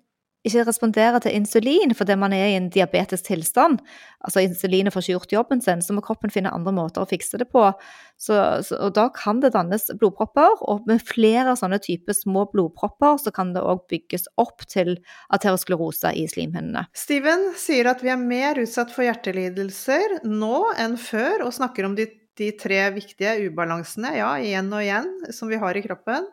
ikke 0.47 0.65
responderer 0.67 1.21
til 1.23 1.35
insulin 1.37 1.93
fordi 1.97 2.17
man 2.19 2.33
er 2.35 2.51
i 2.51 2.57
en 2.57 2.69
diabetisk 2.73 3.27
tilstand, 3.29 3.79
altså 4.25 4.43
insulinet 4.45 4.93
får 4.93 5.05
ikke 5.05 5.15
gjort 5.17 5.35
jobben 5.35 5.63
sin, 5.63 5.83
så 5.83 5.95
må 5.95 6.03
kroppen 6.05 6.33
finne 6.33 6.53
andre 6.53 6.73
måter 6.75 7.03
å 7.03 7.09
fikse 7.09 7.39
det 7.41 7.49
på. 7.53 7.65
Så, 8.17 8.37
så, 8.65 8.79
og 8.87 8.95
da 8.97 9.07
kan 9.13 9.41
det 9.43 9.53
dannes 9.55 9.89
blodpropper, 9.99 10.61
og 10.65 10.87
med 10.89 11.03
flere 11.05 11.55
sånne 11.59 11.79
typer 11.83 12.17
små 12.17 12.47
blodpropper 12.53 13.19
så 13.21 13.33
kan 13.35 13.53
det 13.55 13.63
òg 13.63 13.85
bygges 13.91 14.27
opp 14.41 14.65
til 14.69 14.95
aterosklerose 15.35 16.13
i 16.17 16.25
slimhinnene. 16.31 16.87
Steven 16.97 17.51
sier 17.59 17.91
at 17.91 18.03
vi 18.05 18.13
er 18.13 18.21
mer 18.21 18.59
utsatt 18.61 18.93
for 18.93 19.05
hjertelidelser 19.07 20.21
nå 20.25 20.63
enn 20.79 20.97
før, 21.01 21.47
og 21.47 21.55
snakker 21.55 21.87
om 21.87 21.97
de 21.97 22.09
de 22.37 22.49
tre 22.59 22.79
viktige 22.95 23.33
ubalansene, 23.47 24.13
ja, 24.19 24.31
igjen 24.41 24.69
og 24.73 24.83
igjen, 24.83 25.07
som 25.33 25.49
vi 25.51 25.59
har 25.61 25.77
i 25.77 25.83
kroppen. 25.85 26.27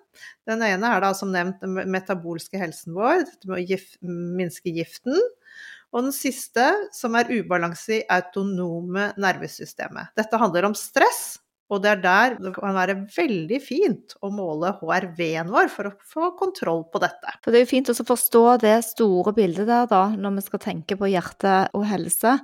Den 0.49 0.65
ene 0.67 0.91
er 0.93 1.05
da 1.05 1.13
som 1.17 1.33
nevnt 1.33 1.63
den 1.65 1.79
metabolske 1.93 2.61
helsen 2.61 2.97
vår, 2.97 3.25
dette 3.25 3.51
med 3.51 3.61
å 3.61 3.65
gif 3.65 3.95
minske 4.05 4.75
giften. 4.75 5.17
Og 5.95 6.09
den 6.09 6.15
siste, 6.15 6.67
som 6.95 7.15
er 7.19 7.31
ubalanse 7.31 8.01
i 8.01 8.05
autonome 8.11 9.13
nervesystemet. 9.21 10.15
Dette 10.19 10.41
handler 10.41 10.67
om 10.69 10.77
stress, 10.79 11.39
og 11.73 11.81
det 11.81 11.95
er 11.95 12.01
der 12.03 12.35
det 12.43 12.53
kan 12.59 12.77
være 12.77 12.97
veldig 13.15 13.59
fint 13.65 14.15
å 14.21 14.29
måle 14.35 14.75
HRV-en 14.81 15.53
vår 15.55 15.71
for 15.73 15.89
å 15.89 15.95
få 16.11 16.31
kontroll 16.39 16.85
på 16.93 17.01
dette. 17.03 17.39
For 17.41 17.55
det 17.55 17.63
er 17.63 17.65
jo 17.65 17.73
fint 17.73 17.91
å 17.91 17.97
forstå 17.97 18.45
det 18.67 18.77
store 18.91 19.33
bildet 19.37 19.71
der, 19.71 19.89
da, 19.91 20.07
når 20.13 20.41
vi 20.41 20.49
skal 20.51 20.65
tenke 20.67 20.99
på 21.01 21.09
hjerte 21.15 21.63
og 21.73 21.87
helse 21.89 22.37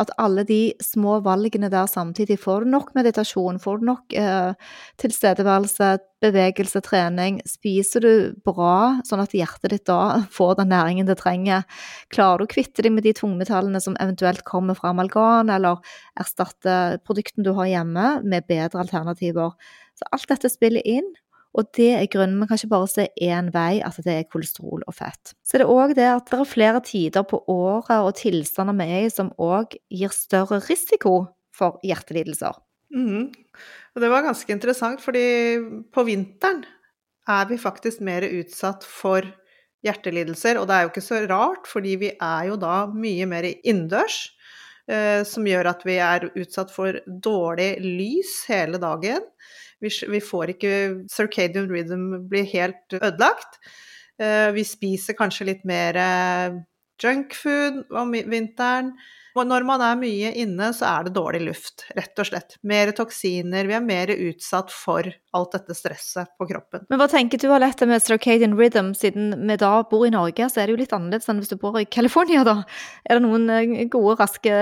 at 0.00 0.12
alle 0.20 0.44
de 0.48 0.72
små 0.82 1.18
valgene 1.24 1.70
der 1.72 1.88
samtidig 1.90 2.38
Får 2.40 2.64
du 2.64 2.70
nok 2.72 2.94
meditasjon? 2.96 3.60
Får 3.60 3.80
du 3.80 3.86
nok 3.90 4.14
eh, 4.16 4.52
tilstedeværelse, 5.00 5.90
bevegelse, 6.24 6.80
trening? 6.84 7.40
Spiser 7.48 8.04
du 8.04 8.12
bra, 8.46 9.00
sånn 9.06 9.22
at 9.22 9.34
hjertet 9.36 9.74
ditt 9.74 9.86
da 9.90 10.22
får 10.36 10.56
den 10.60 10.72
næringen 10.72 11.10
det 11.10 11.18
trenger? 11.20 11.66
Klarer 12.14 12.42
du 12.42 12.48
å 12.48 12.52
kvitte 12.54 12.84
deg 12.86 12.94
med 12.96 13.04
de 13.08 13.14
tungmetallene 13.16 13.82
som 13.82 13.98
eventuelt 14.00 14.44
kommer 14.48 14.78
fra 14.78 14.94
amalgam, 14.94 15.52
eller 15.52 15.82
erstatte 16.20 17.00
produkten 17.04 17.46
du 17.46 17.52
har 17.58 17.68
hjemme, 17.70 18.20
med 18.24 18.48
bedre 18.48 18.84
alternativer? 18.84 19.52
Så 20.00 20.08
alt 20.16 20.30
dette 20.32 20.48
spiller 20.52 20.86
inn. 20.88 21.12
Og 21.58 21.66
det 21.74 21.88
er 21.96 22.08
grunnen. 22.10 22.38
Man 22.38 22.48
kan 22.48 22.60
ikke 22.60 22.70
bare 22.70 22.88
se 22.90 23.06
én 23.18 23.50
vei, 23.54 23.80
at 23.82 23.98
det 24.04 24.14
er 24.14 24.28
kolesterol 24.30 24.84
og 24.86 24.94
fett. 24.94 25.32
Så 25.42 25.58
det 25.58 25.66
er 25.66 25.72
òg 25.72 25.96
det 25.98 26.06
at 26.06 26.30
det 26.30 26.38
er 26.38 26.48
flere 26.48 26.82
tider 26.86 27.26
på 27.26 27.42
året 27.50 27.96
og 27.98 28.14
tilstander 28.20 28.76
vi 28.78 28.86
er 28.86 29.06
i 29.08 29.12
som 29.12 29.32
òg 29.34 29.74
gir 29.90 30.14
større 30.14 30.60
risiko 30.68 31.14
for 31.56 31.82
hjertelidelser. 31.86 32.54
Mm. 32.94 33.30
Og 33.94 34.02
det 34.02 34.10
var 34.10 34.26
ganske 34.26 34.54
interessant, 34.54 35.02
fordi 35.02 35.58
på 35.90 36.06
vinteren 36.06 36.62
er 37.30 37.46
vi 37.50 37.58
faktisk 37.60 38.02
mer 38.06 38.26
utsatt 38.26 38.86
for 38.86 39.26
hjertelidelser. 39.86 40.58
Og 40.60 40.68
det 40.68 40.76
er 40.76 40.86
jo 40.86 40.92
ikke 40.92 41.08
så 41.08 41.24
rart, 41.26 41.66
fordi 41.70 41.96
vi 41.98 42.12
er 42.14 42.50
jo 42.50 42.58
da 42.60 42.84
mye 42.94 43.26
mer 43.30 43.50
innendørs. 43.50 44.28
Eh, 44.90 45.22
som 45.28 45.46
gjør 45.46 45.68
at 45.70 45.84
vi 45.86 45.98
er 46.02 46.30
utsatt 46.34 46.72
for 46.74 46.96
dårlig 47.06 47.74
lys 47.84 48.40
hele 48.50 48.80
dagen. 48.82 49.22
Vi, 49.80 49.92
vi 50.12 50.20
får 50.24 50.54
ikke 50.54 50.72
Circadian 51.12 51.70
rhythm 51.72 52.10
blir 52.30 52.48
helt 52.52 52.98
ødelagt. 53.00 53.60
Eh, 54.20 54.50
vi 54.56 54.66
spiser 54.68 55.16
kanskje 55.18 55.48
litt 55.52 55.64
mer 55.68 55.96
eh, 55.96 56.60
junkfood 57.00 57.86
om 57.96 58.12
vinteren. 58.12 58.94
Og 59.38 59.46
når 59.46 59.62
man 59.62 59.82
er 59.84 59.98
mye 60.00 60.32
inne, 60.42 60.72
så 60.74 60.88
er 60.88 61.06
det 61.06 61.12
dårlig 61.14 61.44
luft, 61.44 61.84
rett 61.94 62.18
og 62.18 62.26
slett. 62.26 62.56
Mer 62.66 62.90
toksiner, 62.96 63.68
vi 63.68 63.76
er 63.76 63.84
mer 63.84 64.10
utsatt 64.10 64.72
for 64.74 65.06
alt 65.06 65.54
dette 65.54 65.76
stresset 65.78 66.32
på 66.34 66.48
kroppen. 66.50 66.82
Men 66.90 66.98
hva 66.98 67.06
tenker 67.10 67.38
du 67.38 67.46
har 67.52 67.62
lett 67.62 67.84
med 67.86 68.02
circadian 68.02 68.56
rhythm, 68.58 68.90
siden 68.98 69.30
vi 69.46 69.58
da 69.60 69.72
bor 69.90 70.02
i 70.06 70.12
Norge, 70.14 70.50
så 70.50 70.60
er 70.60 70.66
det 70.66 70.74
jo 70.74 70.80
litt 70.82 70.96
annerledes 70.96 71.30
enn 71.30 71.42
hvis 71.42 71.54
du 71.54 71.60
bor 71.62 71.78
i 71.78 71.86
California, 71.86 72.42
da. 72.46 72.56
Er 73.06 73.20
det 73.20 73.26
noen 73.28 73.46
eh, 73.54 73.86
gode, 73.92 74.18
raske 74.18 74.60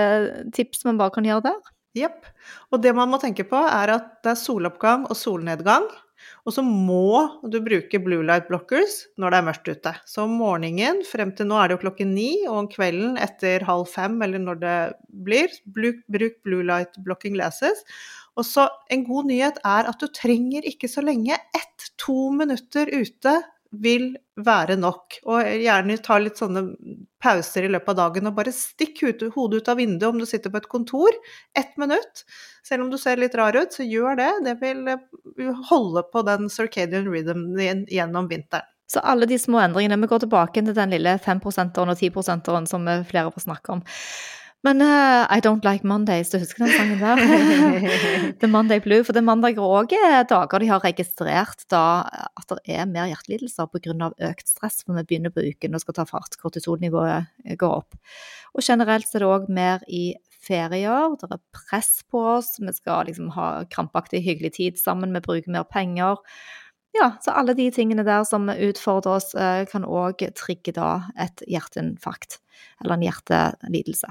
tips 0.55 0.85
man 0.85 1.01
bare 1.01 1.17
kan 1.17 1.27
gjøre 1.27 1.47
der? 1.49 1.75
Jepp. 1.97 2.27
Og 2.69 2.83
det 2.83 2.93
man 2.95 3.09
må 3.09 3.19
tenke 3.21 3.45
på, 3.49 3.57
er 3.57 3.95
at 3.95 4.11
det 4.23 4.35
er 4.35 4.39
soloppgang 4.39 5.07
og 5.09 5.17
solnedgang. 5.17 5.87
Og 6.47 6.53
så 6.55 6.63
må 6.65 7.39
du 7.47 7.59
bruke 7.63 8.01
blue 8.03 8.25
light 8.25 8.49
blockers 8.49 9.01
når 9.19 9.31
det 9.31 9.39
er 9.39 9.47
mørkt 9.47 9.69
ute. 9.69 9.93
Så 10.09 10.25
om 10.25 10.35
morgenen 10.41 11.01
frem 11.07 11.31
til 11.35 11.49
nå 11.49 11.59
er 11.59 11.69
det 11.69 11.77
jo 11.77 11.83
klokken 11.85 12.13
ni, 12.15 12.31
og 12.47 12.63
om 12.63 12.69
kvelden 12.71 13.19
etter 13.21 13.63
halv 13.67 13.87
fem 13.91 14.19
eller 14.25 14.41
når 14.43 14.61
det 14.63 14.77
blir, 15.25 15.53
bruk, 15.65 16.01
blue 16.43 16.65
light 16.65 16.99
blocking 17.05 17.37
glasses. 17.37 17.85
Og 18.39 18.47
så 18.47 18.67
en 18.91 19.05
god 19.07 19.29
nyhet 19.31 19.61
er 19.67 19.89
at 19.89 19.99
du 19.99 20.07
trenger 20.15 20.67
ikke 20.67 20.91
så 20.91 21.03
lenge. 21.03 21.39
Ett-to 21.55 22.29
minutter 22.35 22.91
ute 22.91 23.39
vil 23.71 24.13
være 24.39 24.77
nok. 24.79 25.19
Og 25.29 25.45
gjerne 25.61 25.97
ta 26.01 26.17
litt 26.21 26.39
sånne 26.39 26.63
pauser 27.21 27.67
i 27.67 27.71
løpet 27.71 27.91
av 27.93 27.99
dagen 27.99 28.29
og 28.29 28.37
bare 28.37 28.53
stikk 28.55 29.03
hodet 29.35 29.61
ut 29.61 29.71
av 29.71 29.77
vinduet 29.79 30.09
om 30.09 30.21
du 30.21 30.25
sitter 30.29 30.53
på 30.53 30.61
et 30.61 30.71
kontor. 30.71 31.19
Ett 31.57 31.75
minutt. 31.77 32.23
Selv 32.65 32.85
om 32.85 32.89
du 32.91 32.97
ser 32.97 33.21
litt 33.21 33.37
rar 33.37 33.57
ut, 33.57 33.73
så 33.73 33.85
gjør 33.85 34.19
det. 34.19 34.31
Det 34.47 34.57
vil 34.63 34.87
eh, 34.95 35.53
holde 35.69 36.05
på 36.11 36.25
den 36.27 36.49
circadian 36.53 37.09
rhythmen 37.11 37.55
din 37.57 37.85
gjennom 37.91 38.29
vinteren. 38.31 38.67
Så 38.89 39.03
alle 39.05 39.27
de 39.29 39.37
små 39.37 39.59
endringene 39.61 39.99
Vi 40.01 40.07
går 40.09 40.23
tilbake 40.23 40.63
til 40.65 40.73
den 40.73 40.89
lille 40.95 41.11
5-prosenteren 41.21 41.91
og 41.93 41.99
10-prosenteren 41.99 42.65
som 42.65 42.87
flere 43.05 43.29
får 43.35 43.45
snakke 43.45 43.75
om. 43.75 43.83
Men 44.67 44.81
uh, 44.83 45.23
I 45.31 45.39
Don't 45.39 45.63
Like 45.63 45.87
Mondays, 45.87 46.29
du 46.33 46.39
husker 46.41 46.65
den 46.65 46.73
sangen 46.75 46.99
der? 46.99 48.33
The 48.41 48.47
Monday 48.51 48.81
Blue. 48.83 49.05
For 49.07 49.15
det 49.15 49.23
mandag 49.23 49.61
òg 49.63 49.93
dager 50.27 50.59
de 50.59 50.67
har 50.67 50.83
registrert 50.83 51.63
da 51.71 51.83
at 52.03 52.51
det 52.51 52.75
er 52.75 52.89
mer 52.89 53.07
hjertelidelser 53.07 53.69
pga. 53.71 54.11
økt 54.31 54.51
stress, 54.51 54.81
for 54.83 54.99
vi 54.99 55.05
begynner 55.07 55.31
på 55.31 55.45
uken 55.47 55.79
og 55.79 55.85
skal 55.85 55.99
ta 56.01 56.07
fart. 56.09 56.35
Kortisolnivået 56.41 57.55
går 57.55 57.77
opp. 57.85 57.95
Og 58.51 58.65
generelt 58.65 59.07
så 59.07 59.21
er 59.21 59.23
det 59.23 59.31
òg 59.31 59.47
mer 59.47 59.87
i 59.87 60.03
ferier. 60.27 61.15
Det 61.15 61.31
er 61.31 61.43
press 61.55 62.03
på 62.11 62.27
oss. 62.35 62.57
Vi 62.59 62.75
skal 62.75 63.07
liksom 63.07 63.31
ha 63.39 63.63
krampaktig 63.71 64.25
hyggelig 64.27 64.57
tid 64.59 64.79
sammen, 64.81 65.15
vi 65.15 65.23
bruker 65.23 65.55
mer 65.55 65.67
penger. 65.71 66.19
Ja, 66.99 67.13
så 67.23 67.31
alle 67.37 67.53
de 67.55 67.71
tingene 67.71 68.03
der 68.03 68.25
som 68.27 68.49
utfordrer 68.49 69.21
oss, 69.21 69.35
eh, 69.35 69.65
kan 69.69 69.85
òg 69.85 70.23
trigge 70.35 70.73
da 70.73 71.11
et 71.15 71.43
hjerteinfarkt 71.47 72.41
eller 72.81 72.97
en 72.97 73.05
hjertelidelse. 73.07 74.09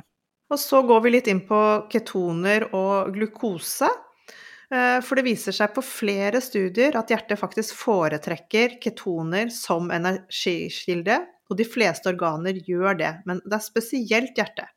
Og 0.49 0.61
så 0.61 0.81
går 0.87 1.03
vi 1.05 1.13
litt 1.13 1.29
inn 1.29 1.43
på 1.49 1.61
ketoner 1.93 2.71
og 2.77 3.13
glukose. 3.17 3.89
Eh, 4.73 4.99
for 5.05 5.19
det 5.19 5.27
viser 5.27 5.57
seg 5.57 5.75
på 5.77 5.85
flere 5.85 6.41
studier 6.45 6.97
at 7.01 7.13
hjertet 7.13 7.41
faktisk 7.41 7.77
foretrekker 7.77 8.79
ketoner 8.83 9.53
som 9.53 9.93
energikilde, 9.93 11.21
og 11.49 11.57
de 11.57 11.65
fleste 11.69 12.11
organer 12.11 12.61
gjør 12.65 12.99
det, 13.01 13.13
men 13.29 13.41
det 13.45 13.57
er 13.57 13.65
spesielt 13.65 14.37
hjertet. 14.37 14.69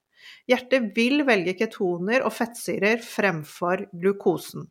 Hjertet 0.49 0.91
vil 0.95 1.25
velge 1.27 1.55
ketoner 1.59 2.23
og 2.25 2.33
fettsyrer 2.35 3.01
fremfor 3.03 3.85
glukosen. 3.91 4.69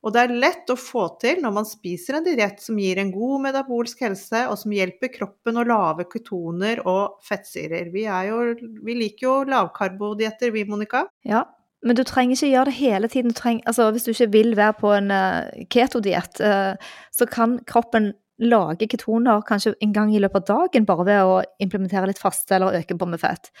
Og 0.00 0.14
det 0.14 0.22
er 0.22 0.32
lett 0.32 0.70
å 0.72 0.78
få 0.80 1.04
til 1.20 1.42
når 1.44 1.52
man 1.58 1.66
spiser 1.68 2.16
en 2.16 2.24
diett 2.24 2.62
som 2.64 2.78
gir 2.80 3.00
en 3.00 3.12
god 3.12 3.44
metabolsk 3.44 4.00
helse, 4.06 4.46
og 4.48 4.56
som 4.60 4.72
hjelper 4.72 5.12
kroppen 5.12 5.60
å 5.60 5.66
lave 5.68 6.06
ketoner 6.08 6.80
og 6.88 7.18
fettsyrer. 7.26 7.90
Vi, 7.92 8.06
jo, 8.28 8.38
vi 8.86 8.96
liker 8.96 9.26
jo 9.26 9.34
lavkarbodietter, 9.50 10.54
vi, 10.54 10.64
Monica. 10.68 11.04
Ja, 11.28 11.44
men 11.84 11.96
du 11.96 12.02
trenger 12.04 12.36
ikke 12.36 12.50
gjøre 12.50 12.68
det 12.68 12.76
hele 12.76 13.08
tiden. 13.12 13.32
Du 13.32 13.36
trenger, 13.36 13.64
altså, 13.68 13.90
hvis 13.92 14.04
du 14.04 14.10
ikke 14.12 14.32
vil 14.32 14.56
være 14.56 14.76
på 14.80 14.90
en 14.92 15.12
uh, 15.12 15.52
ketodiett, 15.72 16.40
uh, 16.44 16.96
så 17.12 17.28
kan 17.28 17.58
kroppen 17.68 18.12
lage 18.40 18.88
ketoner 18.88 19.44
kanskje 19.44 19.74
en 19.84 19.92
gang 19.92 20.12
i 20.16 20.20
løpet 20.20 20.48
av 20.48 20.64
dagen 20.64 20.88
bare 20.88 21.04
ved 21.08 21.28
å 21.28 21.38
implementere 21.60 22.08
litt 22.08 22.20
faste 22.20 22.56
eller 22.56 22.80
øke 22.80 22.96
på 22.96 23.08
med 23.08 23.20
fett. 23.20 23.52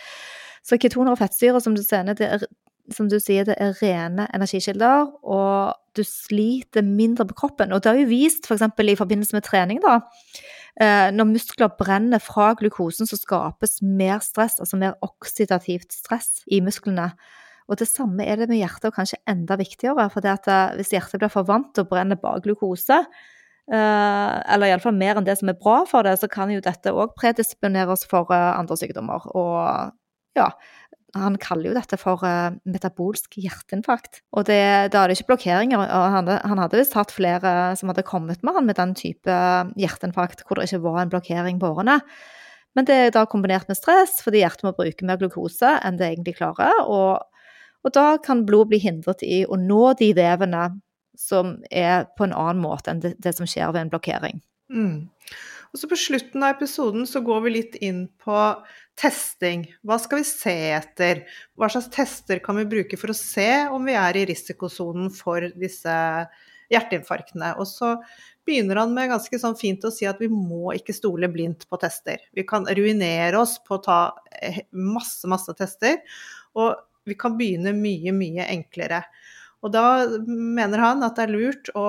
Så 0.64 0.80
ketoner 0.80 1.12
og 1.12 1.20
fettsyre, 1.20 1.60
som 1.60 1.76
du 1.76 1.82
ser, 1.84 2.08
det 2.16 2.28
er 2.28 2.44
som 2.94 3.08
du 3.08 3.18
sier, 3.22 3.44
det 3.46 3.54
er 3.60 3.76
rene 3.80 4.26
energikilder, 4.34 5.10
og 5.22 5.76
du 5.96 6.02
sliter 6.06 6.84
mindre 6.86 7.26
på 7.28 7.36
kroppen. 7.42 7.72
Og 7.72 7.82
det 7.82 7.92
har 7.92 8.00
jo 8.00 8.08
vist, 8.10 8.46
f.eks. 8.46 8.64
For 8.76 8.90
i 8.92 8.98
forbindelse 8.98 9.36
med 9.36 9.46
trening, 9.46 9.82
da. 9.84 9.98
Eh, 10.80 11.10
når 11.12 11.28
muskler 11.32 11.72
brenner 11.78 12.22
fra 12.22 12.52
glukosen, 12.58 13.08
så 13.08 13.18
skapes 13.18 13.80
mer 13.82 14.22
stress, 14.24 14.60
altså 14.62 14.78
mer 14.80 14.96
oksidativt 15.04 15.92
stress 15.92 16.44
i 16.50 16.62
musklene. 16.64 17.10
Og 17.70 17.78
det 17.78 17.86
samme 17.90 18.24
er 18.26 18.40
det 18.40 18.48
med 18.50 18.62
hjertet, 18.62 18.88
og 18.90 18.96
kanskje 18.96 19.20
enda 19.30 19.58
viktigere. 19.60 20.08
For 20.12 20.24
det 20.24 20.38
at 20.38 20.50
eh, 20.50 20.78
hvis 20.80 20.94
hjertet 20.94 21.22
blir 21.22 21.32
for 21.32 21.48
vant 21.48 21.72
til 21.74 21.86
å 21.86 21.90
brenne 21.90 22.18
bare 22.20 22.42
glukose, 22.44 23.02
eh, 23.70 24.34
eller 24.54 24.70
iallfall 24.70 24.96
mer 24.96 25.20
enn 25.20 25.26
det 25.26 25.38
som 25.40 25.52
er 25.52 25.58
bra 25.60 25.82
for 25.90 26.06
det, 26.06 26.16
så 26.22 26.30
kan 26.30 26.52
jo 26.54 26.62
dette 26.64 26.94
òg 26.94 27.16
predisponere 27.18 27.96
oss 27.96 28.06
for 28.08 28.30
andre 28.32 28.78
sykdommer. 28.78 29.26
Og 29.34 29.96
ja, 30.38 30.52
han 31.16 31.36
kaller 31.42 31.70
jo 31.70 31.76
dette 31.76 31.98
for 32.00 32.22
uh, 32.26 32.54
metabolsk 32.68 33.38
hjerteinfarkt. 33.42 34.20
Og 34.36 34.46
det, 34.48 34.60
da 34.94 35.02
er 35.02 35.10
det 35.10 35.18
ikke 35.18 35.32
blokkeringer. 35.32 35.80
og 35.80 36.16
Han, 36.16 36.28
han 36.30 36.62
hadde 36.62 36.78
visst 36.80 36.96
hatt 36.98 37.14
flere 37.14 37.54
som 37.78 37.90
hadde 37.90 38.06
kommet 38.06 38.44
med 38.46 38.56
han 38.56 38.68
med 38.68 38.78
den 38.78 38.94
type 38.98 39.38
hjerteinfarkt 39.80 40.44
hvor 40.46 40.58
det 40.58 40.68
ikke 40.68 40.84
var 40.86 41.02
en 41.02 41.12
blokkering 41.12 41.58
på 41.62 41.72
årene. 41.74 42.00
Men 42.78 42.86
det 42.86 42.96
er 42.96 43.14
da 43.14 43.24
kombinert 43.26 43.66
med 43.66 43.78
stress, 43.78 44.20
fordi 44.22 44.44
hjertet 44.44 44.68
må 44.68 44.74
bruke 44.76 45.06
mer 45.06 45.18
glukose 45.18 45.72
enn 45.82 45.98
det 45.98 46.12
egentlig 46.12 46.36
klarer. 46.38 46.84
Og, 46.86 47.18
og 47.82 47.94
da 47.96 48.14
kan 48.22 48.44
blod 48.46 48.70
bli 48.70 48.78
hindret 48.82 49.24
i 49.26 49.42
å 49.42 49.58
nå 49.58 49.96
de 49.98 50.12
vevene 50.14 50.68
som 51.18 51.56
er 51.68 52.06
på 52.16 52.28
en 52.28 52.36
annen 52.36 52.62
måte 52.62 52.92
enn 52.92 53.02
det, 53.02 53.16
det 53.20 53.34
som 53.36 53.48
skjer 53.48 53.74
ved 53.74 53.82
en 53.82 53.92
blokkering. 53.92 54.38
Mm. 54.70 55.10
Og 55.70 55.78
så 55.78 55.88
På 55.90 55.98
slutten 55.98 56.42
av 56.42 56.56
episoden 56.56 57.06
så 57.06 57.22
går 57.22 57.42
vi 57.44 57.56
litt 57.58 57.76
inn 57.82 58.06
på 58.22 58.36
testing. 59.00 59.64
Hva 59.86 59.96
skal 60.00 60.20
vi 60.20 60.28
se 60.28 60.56
etter? 60.76 61.24
Hva 61.58 61.70
slags 61.72 61.88
tester 61.94 62.40
kan 62.44 62.58
vi 62.60 62.68
bruke 62.68 62.98
for 63.00 63.12
å 63.12 63.16
se 63.16 63.48
om 63.72 63.88
vi 63.88 63.96
er 63.96 64.18
i 64.20 64.26
risikosonen 64.28 65.08
for 65.14 65.46
disse 65.60 65.94
hjerteinfarktene? 66.70 67.54
Og 67.56 67.68
så 67.70 67.94
begynner 68.46 68.82
han 68.82 68.92
med 68.96 69.10
ganske 69.12 69.40
sånn 69.40 69.56
fint 69.58 69.84
å 69.86 69.92
si 69.94 70.08
at 70.08 70.20
vi 70.20 70.28
må 70.32 70.74
ikke 70.76 70.96
stole 70.96 71.30
blindt 71.32 71.66
på 71.70 71.80
tester. 71.80 72.20
Vi 72.36 72.44
kan 72.48 72.68
ruinere 72.68 73.40
oss 73.40 73.56
på 73.64 73.78
å 73.78 73.84
ta 73.84 74.00
eh, 74.36 74.62
masse, 74.76 75.28
masse 75.30 75.54
tester, 75.56 76.00
og 76.58 76.76
vi 77.08 77.16
kan 77.18 77.36
begynne 77.38 77.72
mye, 77.76 78.12
mye 78.12 78.48
enklere. 78.52 79.04
Og 79.64 79.72
da 79.74 79.84
mener 80.28 80.80
han 80.80 81.04
at 81.04 81.16
det 81.16 81.26
er 81.26 81.34
lurt 81.34 81.70
å 81.76 81.86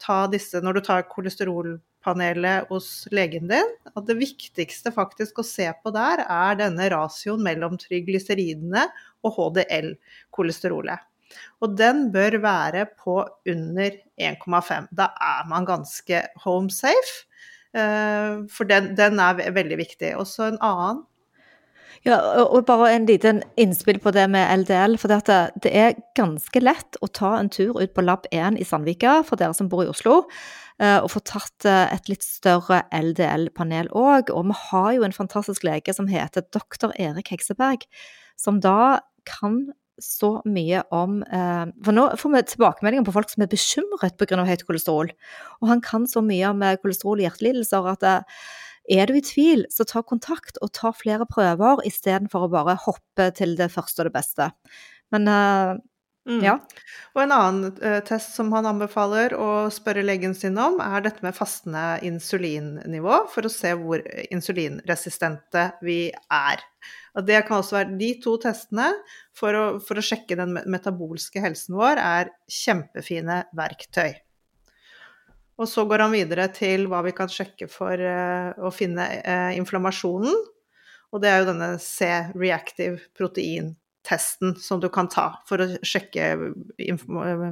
ta 0.00 0.24
disse 0.32 0.60
når 0.64 0.78
du 0.78 0.86
tar 0.88 1.08
kolesterol 1.08 1.78
panelet 2.04 2.68
hos 2.70 3.06
legen 3.12 3.50
din, 3.50 3.74
at 3.90 4.06
det 4.08 4.18
viktigste 4.20 4.92
faktisk 4.94 5.40
å 5.40 5.46
se 5.46 5.68
på 5.82 5.92
der, 5.94 6.24
er 6.24 6.58
denne 6.60 6.88
rasioen 6.92 7.44
mellom 7.44 7.76
tryglyseridene 7.80 8.86
og 9.26 9.36
HDL-kolesterolet. 9.36 11.06
Og 11.62 11.76
den 11.78 12.08
bør 12.14 12.40
være 12.42 12.86
på 12.98 13.20
under 13.52 13.98
1,5. 14.18 14.88
Da 14.96 15.12
er 15.22 15.44
man 15.50 15.68
ganske 15.68 16.24
home 16.44 16.72
safe, 16.74 17.26
eh, 17.76 18.42
for 18.50 18.66
den, 18.66 18.94
den 18.98 19.20
er 19.22 19.52
veldig 19.54 19.78
viktig. 19.78 20.16
Og 20.18 20.26
så 20.26 20.50
en 20.50 20.60
annen 20.64 21.04
ja, 22.06 22.16
og 22.48 22.64
bare 22.64 22.94
en 22.94 23.04
liten 23.04 23.42
innspill 23.60 23.98
på 24.00 24.12
det 24.16 24.24
med 24.32 24.48
LDL. 24.62 24.96
For 25.00 25.12
det 25.12 25.72
er 25.72 25.98
ganske 26.16 26.62
lett 26.62 26.96
å 27.04 27.10
ta 27.12 27.34
en 27.36 27.50
tur 27.52 27.76
ut 27.76 27.92
på 27.92 28.04
Lab 28.04 28.24
1 28.32 28.56
i 28.56 28.64
Sandvika, 28.64 29.18
for 29.26 29.36
dere 29.40 29.56
som 29.56 29.68
bor 29.68 29.84
i 29.84 29.90
Oslo. 29.90 30.22
Eh, 30.80 30.96
og 31.04 31.10
få 31.12 31.20
tatt 31.28 31.66
eh, 31.68 31.92
et 31.92 32.08
litt 32.08 32.24
større 32.24 32.80
LDL-panel 32.96 33.90
òg. 33.96 34.32
Og 34.32 34.48
vi 34.48 34.56
har 34.70 34.94
jo 34.96 35.04
en 35.04 35.16
fantastisk 35.16 35.66
lege 35.68 35.92
som 35.96 36.08
heter 36.08 36.46
doktor 36.56 36.94
Erik 36.96 37.28
Hekseberg, 37.34 37.84
som 38.40 38.62
da 38.64 39.02
kan 39.28 39.66
så 40.00 40.38
mye 40.48 40.80
om 40.96 41.18
eh, 41.28 41.66
For 41.84 41.92
nå 41.92 42.06
får 42.16 42.32
vi 42.32 42.40
tilbakemeldinger 42.54 43.04
på 43.04 43.12
folk 43.12 43.28
som 43.28 43.44
er 43.44 43.52
bekymret 43.52 44.16
pga. 44.16 44.40
høyt 44.48 44.64
kolesterol. 44.64 45.12
Og 45.60 45.68
han 45.68 45.84
kan 45.84 46.08
så 46.08 46.24
mye 46.24 46.48
om 46.54 46.64
kolesterol 46.80 47.20
og 47.20 47.26
hjertelidelser 47.26 47.92
at 47.92 48.08
er 48.90 49.06
du 49.06 49.14
i 49.14 49.22
tvil, 49.22 49.66
så 49.70 49.84
ta 49.84 50.00
kontakt 50.02 50.56
og 50.64 50.72
ta 50.74 50.90
flere 50.96 51.28
prøver 51.28 51.84
istedenfor 51.86 52.46
å 52.46 52.50
bare 52.50 52.78
hoppe 52.80 53.28
til 53.36 53.52
det 53.60 53.68
første 53.70 54.00
og 54.00 54.08
det 54.08 54.16
beste. 54.16 54.48
Men 55.12 55.28
Mm. 56.28 56.42
Ja. 56.44 56.58
Og 57.14 57.22
en 57.22 57.32
annen 57.32 57.70
uh, 57.80 57.98
test 58.04 58.34
som 58.36 58.50
han 58.52 58.68
anbefaler 58.68 59.32
å 59.40 59.70
spørre 59.72 60.04
legen 60.04 60.34
sin 60.36 60.58
om, 60.60 60.76
er 60.84 61.06
dette 61.06 61.24
med 61.24 61.36
fastende 61.36 61.98
insulinnivå, 62.06 63.22
for 63.32 63.48
å 63.48 63.52
se 63.52 63.72
hvor 63.80 64.04
insulinresistente 64.28 65.70
vi 65.86 66.02
er. 66.12 66.62
Og 67.16 67.26
det 67.26 67.40
kan 67.48 67.58
også 67.58 67.78
være 67.78 67.96
de 67.98 68.10
to 68.22 68.36
testene 68.42 68.90
for 69.36 69.56
å, 69.56 69.64
for 69.82 69.98
å 69.98 70.04
sjekke 70.04 70.36
den 70.38 70.52
me- 70.58 70.66
metabolske 70.70 71.42
helsen 71.42 71.78
vår, 71.80 71.98
er 71.98 72.34
kjempefine 72.52 73.42
verktøy. 73.56 74.12
Og 75.60 75.68
så 75.68 75.84
går 75.88 76.04
han 76.04 76.14
videre 76.14 76.46
til 76.56 76.86
hva 76.88 77.02
vi 77.04 77.16
kan 77.16 77.32
sjekke 77.32 77.66
for 77.68 77.96
uh, 77.96 78.52
å 78.60 78.70
finne 78.72 79.08
uh, 79.24 79.50
inflammasjonen. 79.56 80.36
Og 81.10 81.24
det 81.24 81.32
er 81.32 81.42
jo 81.42 81.50
denne 81.50 81.72
C-reactive 81.82 83.08
protein-testen 84.10 84.56
som 84.56 84.80
du 84.80 84.88
kan 84.88 85.08
ta 85.08 85.40
for 85.46 85.60
å 85.60 85.66
sjekke 85.82 86.52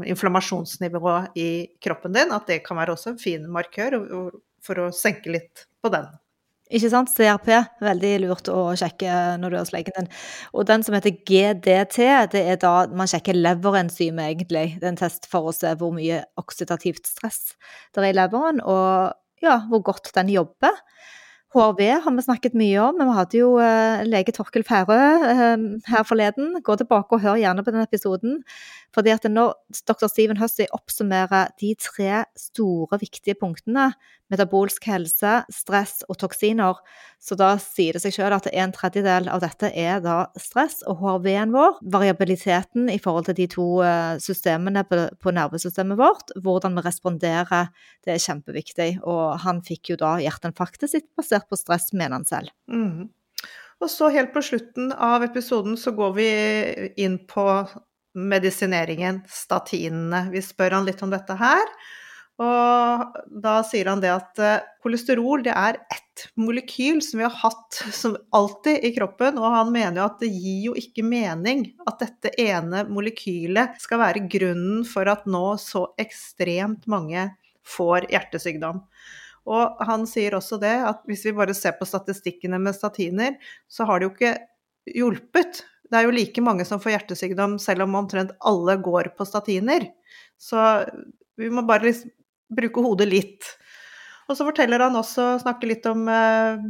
inflammasjonsnivået 0.06 1.36
i 1.36 1.66
kroppen 1.80 2.12
din. 2.12 2.32
At 2.32 2.46
det 2.46 2.64
kan 2.64 2.76
være 2.76 2.92
også 2.92 3.14
en 3.14 3.18
fin 3.18 3.50
markør 3.50 3.98
for 4.62 4.78
å 4.78 4.92
senke 4.92 5.30
litt 5.30 5.66
på 5.82 5.88
den. 5.90 6.06
Ikke 6.70 6.90
sant? 6.90 7.08
CRP, 7.08 7.48
veldig 7.80 8.10
lurt 8.26 8.48
å 8.52 8.74
sjekke 8.76 9.38
når 9.40 9.50
du 9.50 9.56
er 9.56 9.62
hos 9.62 9.72
legen 9.72 9.94
din. 9.96 10.10
Og 10.52 10.66
den 10.68 10.82
som 10.84 10.94
heter 10.94 11.16
GDT, 11.24 11.96
det 12.34 12.42
er 12.44 12.58
da 12.60 12.86
man 12.92 13.08
sjekker 13.08 13.34
leverenzymet, 13.34 14.34
egentlig. 14.34 14.76
Det 14.76 14.84
er 14.84 14.92
en 14.92 15.00
test 15.00 15.24
for 15.30 15.48
å 15.48 15.54
se 15.56 15.72
hvor 15.80 15.94
mye 15.96 16.20
oksidativt 16.36 17.08
stress 17.08 17.54
det 17.94 18.02
er 18.02 18.10
i 18.10 18.18
leveren, 18.18 18.60
og 18.60 19.16
ja, 19.40 19.62
hvor 19.70 19.80
godt 19.86 20.12
den 20.18 20.28
jobber. 20.34 20.76
HRV 21.54 21.80
har 22.04 22.12
vi 22.12 22.22
snakket 22.26 22.56
mye 22.58 22.76
om, 22.82 22.98
vi 23.00 23.14
hadde 23.16 23.38
jo 23.38 23.54
eh, 23.62 24.02
lege 24.04 24.34
Torkel 24.36 24.66
Færø 24.68 24.98
eh, 25.32 25.62
her 25.88 26.04
forleden. 26.04 26.58
Gå 26.64 26.76
tilbake 26.76 27.16
og 27.16 27.22
hør 27.24 27.38
gjerne 27.40 27.64
på 27.64 27.72
den 27.72 27.84
episoden. 27.86 28.42
Fordi 28.94 29.12
at 29.12 29.26
når 29.28 29.52
dr. 29.86 30.06
Steven 30.08 30.38
Hussey 30.40 30.68
oppsummerer 30.74 31.52
de 31.60 31.74
tre 31.80 32.22
store, 32.38 32.98
viktige 33.00 33.36
punktene, 33.38 33.90
metabolsk 34.32 34.84
helse, 34.88 35.32
stress 35.52 36.00
og 36.08 36.18
toksiner, 36.20 36.80
så 37.20 37.36
da 37.38 37.50
sier 37.60 37.96
det 37.96 38.02
seg 38.04 38.16
selv 38.16 38.38
at 38.38 38.48
en 38.50 38.72
tredjedel 38.74 39.28
av 39.32 39.42
dette 39.44 39.70
er 39.76 40.00
da 40.04 40.18
stress 40.40 40.80
og 40.88 41.02
HRV-en 41.02 41.52
vår. 41.54 41.78
Variabiliteten 41.96 42.88
i 42.92 42.98
forhold 43.02 43.28
til 43.28 43.38
de 43.40 43.48
to 43.52 43.68
eh, 43.84 44.16
systemene 44.24 44.84
på, 44.88 45.04
på 45.20 45.34
nervesystemet 45.36 46.00
vårt, 46.00 46.32
hvordan 46.40 46.78
vi 46.78 46.86
responderer, 46.88 47.68
det 48.06 48.16
er 48.16 48.24
kjempeviktig. 48.24 48.90
Og 49.04 49.38
han 49.44 49.62
fikk 49.66 49.92
jo 49.92 50.00
da 50.00 50.16
hjerteinfarktet 50.24 50.96
sitt 50.96 51.08
basert 51.18 51.48
på 51.48 51.60
stress, 51.60 51.92
mener 51.92 52.20
han 52.20 52.28
selv. 52.28 52.52
Mm. 52.72 53.08
Og 53.78 53.90
så 53.92 54.08
helt 54.10 54.32
på 54.34 54.42
slutten 54.42 54.90
av 54.92 55.22
episoden 55.22 55.76
så 55.78 55.92
går 55.94 56.16
vi 56.16 56.30
inn 56.98 57.20
på 57.30 57.44
medisineringen, 58.18 59.22
statinene. 59.30 60.26
Vi 60.32 60.42
spør 60.44 60.78
han 60.78 60.88
litt 60.88 61.02
om 61.06 61.14
dette 61.14 61.36
her. 61.38 61.64
Og 62.38 63.16
da 63.42 63.56
sier 63.66 63.88
han 63.90 64.02
det 64.02 64.10
at 64.14 64.38
eh, 64.38 64.66
kolesterol 64.84 65.42
det 65.42 65.54
er 65.58 65.80
ett 65.90 66.28
molekyl 66.38 67.00
som 67.02 67.18
vi 67.18 67.26
har 67.26 67.34
hatt 67.34 67.80
som 68.00 68.14
alltid 68.36 68.84
i 68.86 68.92
kroppen, 68.94 69.40
og 69.42 69.54
han 69.56 69.72
mener 69.74 69.98
jo 69.98 70.06
at 70.06 70.22
det 70.22 70.30
gir 70.30 70.60
jo 70.68 70.76
ikke 70.78 71.02
mening 71.06 71.64
at 71.88 71.98
dette 72.04 72.32
ene 72.38 72.84
molekylet 72.86 73.80
skal 73.82 74.02
være 74.04 74.28
grunnen 74.30 74.84
for 74.86 75.10
at 75.10 75.26
nå 75.26 75.56
så 75.62 75.88
ekstremt 75.98 76.86
mange 76.90 77.26
får 77.66 78.06
hjertesykdom. 78.12 78.84
Og 79.48 79.82
han 79.88 80.06
sier 80.06 80.36
også 80.36 80.60
det 80.62 80.76
at 80.86 81.02
hvis 81.08 81.24
vi 81.26 81.34
bare 81.36 81.56
ser 81.56 81.74
på 81.78 81.88
statistikkene 81.88 82.60
med 82.62 82.76
statiner, 82.76 83.34
så 83.66 83.88
har 83.88 83.98
det 83.98 84.08
jo 84.08 84.14
ikke 84.14 84.34
hjulpet. 84.94 85.64
Det 85.88 85.98
er 85.98 86.06
jo 86.06 86.14
like 86.14 86.44
mange 86.44 86.66
som 86.68 86.80
får 86.82 86.94
hjertesykdom 86.96 87.56
selv 87.62 87.86
om 87.86 87.96
omtrent 87.98 88.34
alle 88.46 88.76
går 88.84 89.12
på 89.16 89.26
statiner. 89.28 89.88
Så 90.38 90.60
vi 91.38 91.50
må 91.50 91.64
bare 91.66 91.88
liksom 91.88 92.12
bruke 92.48 92.84
hodet 92.84 93.08
litt. 93.08 93.48
Og 94.28 94.36
så 94.36 94.44
forteller 94.44 94.84
han 94.84 94.96
også, 94.96 95.38
snakker 95.42 95.70
litt 95.70 95.86
om 95.88 96.04
uh, 96.08 96.60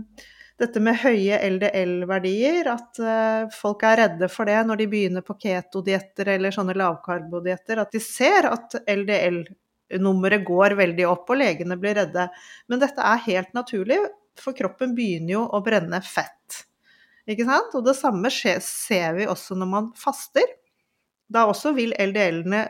dette 0.58 0.82
med 0.82 0.98
høye 1.02 1.38
LDL-verdier, 1.48 2.70
at 2.70 3.00
uh, 3.02 3.48
folk 3.54 3.82
er 3.86 4.02
redde 4.04 4.28
for 4.30 4.50
det 4.50 4.58
når 4.66 4.80
de 4.80 4.88
begynner 4.90 5.26
på 5.26 5.38
ketodietter 5.42 6.34
eller 6.36 6.54
sånne 6.54 6.76
lavkarbodietter, 6.78 7.82
at 7.82 7.94
de 7.94 8.02
ser 8.02 8.46
at 8.50 8.78
LDL-nummeret 8.86 10.46
går 10.46 10.78
veldig 10.78 11.08
opp 11.10 11.34
og 11.34 11.42
legene 11.42 11.78
blir 11.80 11.98
redde. 11.98 12.28
Men 12.70 12.82
dette 12.82 13.10
er 13.10 13.26
helt 13.26 13.54
naturlig, 13.58 14.00
for 14.38 14.54
kroppen 14.54 14.94
begynner 14.94 15.34
jo 15.34 15.44
å 15.50 15.62
brenne 15.66 15.98
fett. 16.06 16.62
Ikke 17.28 17.44
sant? 17.48 17.74
Og 17.76 17.84
det 17.86 17.96
samme 17.98 18.30
skje- 18.32 18.60
ser 18.64 19.14
vi 19.18 19.26
også 19.28 19.56
når 19.58 19.70
man 19.72 19.88
faster. 19.98 20.46
Da 21.30 21.46
også 21.50 21.74
vil 21.76 21.92
LDL-ene, 22.00 22.62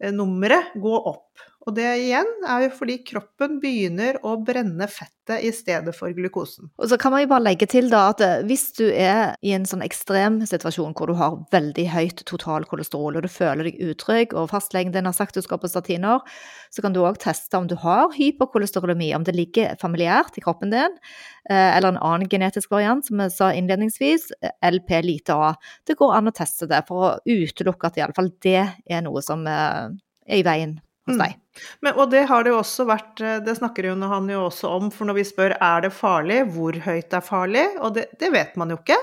eh, 0.00 0.12
nummeret, 0.12 0.74
gå 0.80 0.94
opp. 1.14 1.43
Og 1.64 1.72
det 1.76 1.86
igjen 2.02 2.28
er 2.44 2.66
jo 2.66 2.72
fordi 2.76 2.98
kroppen 3.08 3.56
begynner 3.62 4.18
å 4.26 4.34
brenne 4.44 4.84
fettet 4.90 5.40
i 5.46 5.50
stedet 5.54 5.94
for 5.96 6.12
glukosen. 6.12 6.68
Og 6.76 6.90
så 6.90 6.98
kan 7.00 7.14
man 7.14 7.22
jo 7.22 7.30
bare 7.30 7.46
legge 7.46 7.68
til 7.72 7.88
da 7.92 8.02
at 8.10 8.20
eh, 8.24 8.42
hvis 8.44 8.66
du 8.76 8.84
er 8.90 9.32
i 9.40 9.54
en 9.56 9.64
sånn 9.68 9.84
ekstrem 9.84 10.42
situasjon 10.44 10.92
hvor 10.98 11.08
du 11.08 11.16
har 11.16 11.38
veldig 11.54 11.86
høyt 11.94 12.20
totalkolesterol, 12.28 13.16
og 13.16 13.24
du 13.24 13.32
føler 13.32 13.70
deg 13.70 13.80
utrygg, 13.80 14.36
og 14.36 14.50
fastlegen 14.52 14.92
din 14.92 15.08
har 15.08 15.16
sagt 15.16 15.38
du 15.38 15.44
skal 15.44 15.62
på 15.62 15.72
statiner, 15.72 16.20
så 16.68 16.84
kan 16.84 16.92
du 16.92 17.00
òg 17.06 17.16
teste 17.24 17.56
om 17.56 17.68
du 17.70 17.78
har 17.80 18.12
hyperkolesterolemi, 18.12 19.14
om 19.16 19.24
det 19.24 19.36
ligger 19.38 19.80
familiært 19.80 20.36
i 20.36 20.44
kroppen 20.44 20.74
din, 20.74 21.00
eh, 21.48 21.70
eller 21.78 21.94
en 21.94 22.02
annen 22.04 22.28
genetisk 22.28 22.76
variant, 22.76 23.08
som 23.08 23.24
jeg 23.24 23.32
sa 23.32 23.52
innledningsvis, 23.56 24.34
eh, 24.42 24.52
LP 24.68 24.98
lite 25.06 25.32
a. 25.32 25.54
Det 25.88 25.96
går 25.96 26.18
an 26.18 26.28
å 26.28 26.36
teste 26.36 26.68
det 26.68 26.84
for 26.90 27.08
å 27.08 27.14
utelukke 27.24 27.88
at 27.88 28.02
iallfall 28.02 28.34
det 28.44 28.60
er 28.84 29.06
noe 29.06 29.24
som 29.24 29.48
er 29.48 29.94
i 30.28 30.44
veien 30.44 30.82
hos 31.06 31.16
Mm. 31.16 31.20
deg. 31.20 31.34
Men, 31.82 31.92
og 31.94 32.10
det 32.10 32.26
har 32.30 32.44
det 32.44 32.50
jo 32.50 32.58
også 32.62 32.86
vært, 32.88 33.20
eh, 33.20 33.40
det 33.44 33.56
snakker 33.58 33.84
jo 33.90 33.94
han 34.08 34.28
jo 34.28 34.40
også 34.48 34.68
om, 34.76 34.90
for 34.90 35.04
når 35.06 35.14
vi 35.20 35.24
spør 35.24 35.56
er 35.60 35.80
det 35.84 35.92
farlig, 35.92 36.44
hvor 36.54 36.72
høyt 36.72 37.10
det 37.10 37.18
er 37.18 37.20
farlig, 37.20 37.66
og 37.80 37.94
det, 37.94 38.06
det 38.18 38.32
vet 38.32 38.56
man 38.56 38.70
jo 38.70 38.76
ikke. 38.80 38.96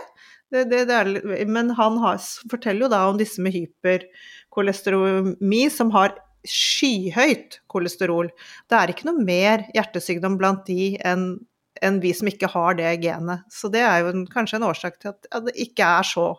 Det, 0.51 0.69
det, 0.69 0.87
det 0.89 0.95
er, 0.97 1.45
men 1.47 1.69
han 1.77 1.97
har, 2.03 2.17
forteller 2.51 2.81
jo 2.85 2.89
da 2.91 3.05
om 3.07 3.17
disse 3.17 3.41
med 3.41 3.53
hyperkolesterolemi 3.55 5.69
som 5.71 5.91
har 5.95 6.11
skyhøyt 6.47 7.59
kolesterol. 7.69 8.29
Det 8.67 8.75
er 8.75 8.87
ikke 8.91 9.05
noe 9.07 9.23
mer 9.23 9.63
hjertesykdom 9.75 10.37
blant 10.41 10.65
de 10.67 10.97
enn 11.05 11.39
enn 11.81 12.01
vi 12.03 12.11
som 12.13 12.27
ikke 12.29 12.49
har 12.51 12.75
det 12.77 12.99
genet. 13.01 13.41
Så 13.49 13.69
det 13.73 13.81
er 13.81 13.99
jo 14.03 14.09
en, 14.11 14.25
kanskje 14.29 14.55
en 14.59 14.67
årsak 14.67 14.99
til 15.01 15.09
at, 15.13 15.25
at 15.33 15.45
det 15.47 15.55
ikke 15.63 15.85
er 15.87 16.03
så 16.05 16.35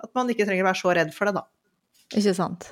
At 0.00 0.08
man 0.16 0.30
ikke 0.32 0.46
trenger 0.48 0.64
å 0.64 0.70
være 0.70 0.80
så 0.80 0.92
redd 0.96 1.10
for 1.12 1.28
det, 1.28 1.34
da. 1.36 1.42
Ikke 2.16 2.32
sant? 2.32 2.70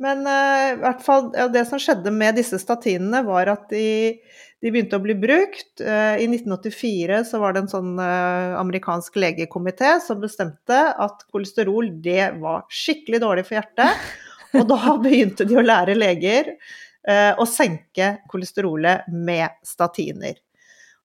Men 0.00 0.24
uh, 0.24 0.66
i 0.72 0.78
hvert 0.80 1.02
fall, 1.04 1.28
ja, 1.36 1.46
det 1.52 1.66
som 1.68 1.80
skjedde 1.80 2.12
med 2.14 2.38
disse 2.40 2.58
statinene, 2.60 3.20
var 3.26 3.50
at 3.52 3.66
de, 3.72 4.16
de 4.64 4.72
begynte 4.72 4.96
å 4.96 5.04
bli 5.04 5.16
brukt. 5.20 5.74
Uh, 5.82 6.16
I 6.16 6.28
1984 6.30 7.22
så 7.28 7.40
var 7.42 7.54
det 7.54 7.66
en 7.66 7.72
sånn 7.72 7.94
uh, 8.00 8.56
amerikansk 8.60 9.20
legekomité 9.20 9.98
som 10.04 10.22
bestemte 10.22 10.80
at 10.90 11.26
kolesterol 11.28 11.92
det 12.04 12.32
var 12.40 12.64
skikkelig 12.72 13.20
dårlig 13.26 13.48
for 13.48 13.60
hjertet. 13.60 14.06
Og 14.56 14.64
da 14.72 14.96
begynte 15.04 15.48
de 15.48 15.60
å 15.60 15.66
lære 15.66 15.98
leger 15.98 16.54
å 17.40 17.46
senke 17.48 18.10
kolesterolet 18.28 19.06
med 19.08 19.54
statiner. 19.64 20.34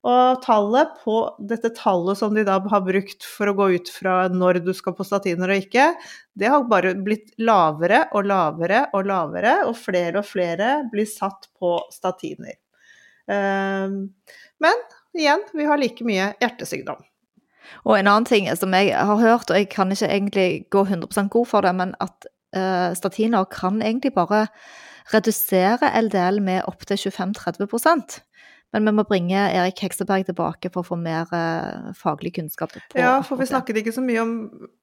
Og 0.06 0.42
tallet 0.44 0.92
på 1.02 1.16
dette 1.50 1.72
tallet 1.74 2.20
som 2.20 2.36
de 2.36 2.44
da 2.46 2.60
har 2.62 2.84
brukt 2.86 3.26
for 3.26 3.50
å 3.50 3.56
gå 3.58 3.70
ut 3.80 3.90
fra 3.90 4.28
når 4.30 4.60
du 4.66 4.70
skal 4.78 4.94
på 4.98 5.06
statiner 5.08 5.50
og 5.50 5.64
ikke, 5.64 5.88
det 6.38 6.52
har 6.52 6.68
bare 6.70 6.94
blitt 7.00 7.34
lavere 7.42 8.04
og 8.14 8.28
lavere 8.30 8.84
og 8.94 9.10
lavere, 9.10 9.56
og 9.66 9.74
flere 9.80 10.22
og 10.22 10.30
flere 10.30 10.76
blir 10.92 11.10
satt 11.10 11.50
på 11.58 11.80
statiner. 11.94 12.60
Ehm, 13.32 14.14
Men 14.62 14.86
igjen, 15.18 15.42
vi 15.54 15.66
har 15.66 15.82
like 15.82 16.06
mye 16.06 16.30
hjertesykdom. 16.40 17.02
Og 17.84 17.98
en 17.98 18.08
annen 18.08 18.28
ting 18.30 18.48
som 18.56 18.74
jeg 18.78 18.94
har 18.94 19.20
hørt, 19.20 19.50
og 19.50 19.58
jeg 19.58 19.70
kan 19.74 19.92
ikke 19.92 20.08
egentlig 20.12 20.50
gå 20.72 20.86
100% 20.86 21.34
god 21.34 21.50
for 21.50 21.66
det, 21.66 21.74
men 21.76 21.96
at 22.00 22.28
eh, 22.56 22.94
statiner 22.94 23.50
kan 23.50 23.82
egentlig 23.82 24.14
bare 24.14 24.46
redusere 25.14 25.90
LDL 26.02 26.40
med 26.42 26.64
opptil 26.70 26.98
25-30 27.10 28.22
Men 28.74 28.86
vi 28.90 28.92
må 28.98 29.06
bringe 29.08 29.40
Erik 29.56 29.80
Hekseberg 29.86 30.26
tilbake 30.28 30.68
for 30.74 30.84
å 30.84 30.88
få 30.90 30.98
mer 31.00 31.30
eh, 31.32 31.92
faglig 31.96 32.34
kunnskap. 32.36 32.74
på 32.76 33.00
Ja, 33.00 33.22
for 33.24 33.40
vi 33.40 33.46
snakket 33.48 33.78
ikke 33.80 33.94
så 33.96 34.04
mye 34.04 34.20
om 34.22 34.34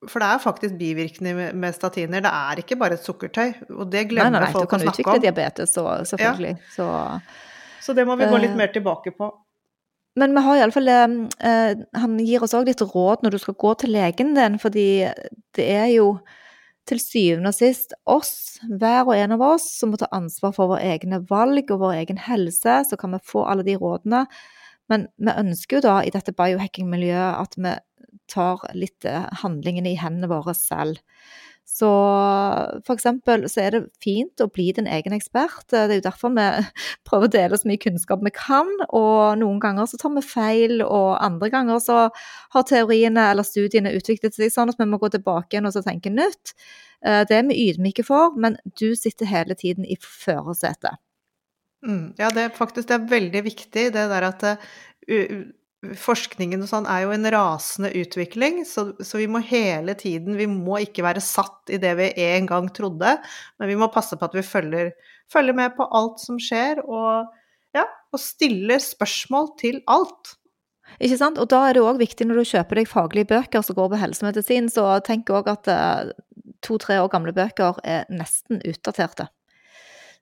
For 0.09 0.23
det 0.23 0.29
er 0.33 0.39
faktisk 0.41 0.79
bivirkninger 0.81 1.53
med- 1.55 1.75
statiner. 1.77 2.23
Det 2.25 2.33
er 2.33 2.63
ikke 2.63 2.79
bare 2.81 2.95
et 2.97 3.05
sukkertøy, 3.05 3.53
og 3.77 3.91
det 3.91 4.07
Nei, 4.07 4.11
glemmer 4.15 4.31
nei, 4.31 4.41
nei, 4.41 4.47
nei, 4.47 4.53
folk 4.53 4.71
å 4.71 4.71
kan 4.79 4.87
utvikle 4.89 5.21
diabetes, 5.21 5.75
så, 5.75 5.85
selvfølgelig. 6.09 6.57
Så 6.77 6.89
Så 7.83 7.95
det 7.95 8.07
må 8.07 8.17
vi 8.17 8.25
gå 8.31 8.41
litt 8.41 8.51
Eh, 8.55 8.57
mer 8.57 8.69
tilbake 8.73 9.13
på. 9.19 9.33
Men 10.17 10.35
vi 10.35 10.41
har 10.45 10.57
iallfall 10.61 10.89
eh, 10.89 11.75
Han 11.95 12.19
gir 12.21 12.43
oss 12.45 12.53
òg 12.55 12.67
litt 12.69 12.81
råd 12.81 13.23
når 13.25 13.31
du 13.31 13.39
skal 13.39 13.55
gå 13.55 13.75
til 13.79 13.91
legen 13.93 14.35
din, 14.35 14.59
fordi 14.59 15.11
det 15.57 15.69
er 15.69 15.89
jo 15.97 16.19
til 16.89 17.01
syvende 17.03 17.53
og 17.53 17.57
sist 17.57 17.95
oss, 18.11 18.59
hver 18.67 19.07
og 19.07 19.15
en 19.17 19.37
av 19.37 19.45
oss, 19.53 19.69
som 19.79 19.93
må 19.93 20.01
ta 20.01 20.09
ansvar 20.15 20.55
for 20.57 20.73
våre 20.73 20.83
egne 20.95 21.23
valg 21.31 21.71
og 21.71 21.83
vår 21.85 22.01
egen 22.01 22.21
helse. 22.25 22.81
Så 22.89 22.99
kan 23.01 23.15
vi 23.15 23.23
få 23.27 23.45
alle 23.47 23.67
de 23.67 23.77
rådene. 23.79 24.25
Men 24.91 25.07
vi 25.17 25.35
ønsker 25.45 25.79
jo 25.79 25.87
da 25.87 25.97
i 26.03 26.13
dette 26.13 26.35
biohacking-miljøet 26.37 27.39
at 27.39 27.57
vi 27.57 27.77
tar 28.33 28.65
litt 28.77 29.07
eh, 29.09 29.29
handlingene 29.43 29.93
i 29.93 30.01
hendene 30.01 30.31
våre 30.33 30.55
selv. 30.57 31.01
Så 31.73 31.89
for 32.85 32.93
eksempel 32.93 33.47
så 33.49 33.63
er 33.63 33.73
det 33.73 33.81
fint 34.03 34.43
å 34.45 34.49
bli 34.53 34.67
din 34.77 34.89
egen 34.91 35.15
ekspert. 35.17 35.65
Det 35.73 35.79
er 35.87 35.95
jo 35.97 36.05
derfor 36.05 36.35
vi 36.37 36.45
prøver 37.09 37.31
å 37.31 37.33
dele 37.33 37.59
så 37.59 37.71
mye 37.71 37.81
kunnskap 37.81 38.21
vi 38.27 38.33
kan, 38.37 38.69
og 38.91 39.39
noen 39.41 39.61
ganger 39.63 39.89
så 39.89 40.01
tar 40.01 40.13
vi 40.19 40.25
feil, 40.27 40.83
og 40.85 41.17
andre 41.25 41.49
ganger 41.55 41.81
så 41.81 41.99
har 42.53 42.67
teoriene 42.69 43.31
eller 43.33 43.47
studiene 43.49 43.95
utviklet 43.97 44.37
seg 44.37 44.53
sånn 44.53 44.73
at 44.75 44.81
vi 44.81 44.89
må 44.91 45.01
gå 45.01 45.09
tilbake 45.15 45.57
igjen 45.57 45.71
og 45.71 45.73
så 45.77 45.85
tenke 45.87 46.13
nytt. 46.13 46.53
Eh, 47.07 47.23
det 47.31 47.39
er 47.39 47.49
vi 47.49 47.63
ydmyke 47.71 48.05
for, 48.05 48.37
men 48.37 48.61
du 48.79 48.93
sitter 48.99 49.31
hele 49.33 49.57
tiden 49.57 49.89
i 49.89 49.97
førersetet. 49.97 51.01
Mm, 51.83 52.13
ja, 52.21 52.29
det 52.31 52.45
er 52.45 52.55
faktisk 52.55 52.93
det 52.93 52.99
er 52.99 53.11
veldig 53.11 53.43
viktig, 53.49 53.89
det 53.97 54.05
der 54.13 54.29
at 54.29 54.45
uh, 54.45 55.41
forskningen 55.99 56.63
og 56.63 56.69
sånn 56.71 56.87
er 56.87 57.05
jo 57.05 57.15
en 57.15 57.27
rasende 57.35 57.91
utvikling, 57.99 58.61
så, 58.69 58.93
så, 59.03 59.19
vi 59.19 59.27
må 59.31 59.41
hele 59.43 59.97
tiden 59.99 60.37
Vi 60.39 60.47
må 60.47 60.79
ikke 60.85 61.03
være 61.03 61.23
satt 61.25 61.73
i 61.75 61.81
det 61.83 61.97
vi 61.99 62.13
en 62.29 62.47
gang 62.51 62.69
trodde, 62.75 63.17
men 63.59 63.71
vi 63.71 63.79
må 63.79 63.91
passe 63.93 64.19
på 64.19 64.29
at 64.29 64.37
vi 64.37 64.45
følger, 64.47 64.93
følger 65.33 65.59
med 65.59 65.75
på 65.79 65.89
alt 65.99 66.23
som 66.23 66.39
skjer, 66.43 66.85
og, 66.87 67.33
ja, 67.75 67.87
og 68.15 68.23
stiller 68.23 68.83
spørsmål 68.83 69.53
til 69.59 69.83
alt. 69.91 70.37
Ikke 71.03 71.19
sant? 71.19 71.41
Og 71.43 71.51
da 71.51 71.65
er 71.67 71.77
det 71.77 71.85
òg 71.85 71.99
viktig 72.03 72.29
når 72.29 72.43
du 72.43 72.51
kjøper 72.53 72.79
deg 72.79 72.91
faglige 72.91 73.31
bøker 73.33 73.65
som 73.65 73.79
går 73.79 73.93
på 73.95 74.03
helsemedisin, 74.03 74.71
så 74.71 74.87
tenk 75.07 75.33
òg 75.35 75.51
at 75.51 75.71
eh, 75.73 76.13
to-tre 76.63 77.01
år 77.03 77.11
gamle 77.13 77.35
bøker 77.35 77.81
er 77.83 78.07
nesten 78.13 78.63
utdaterte. 78.63 79.31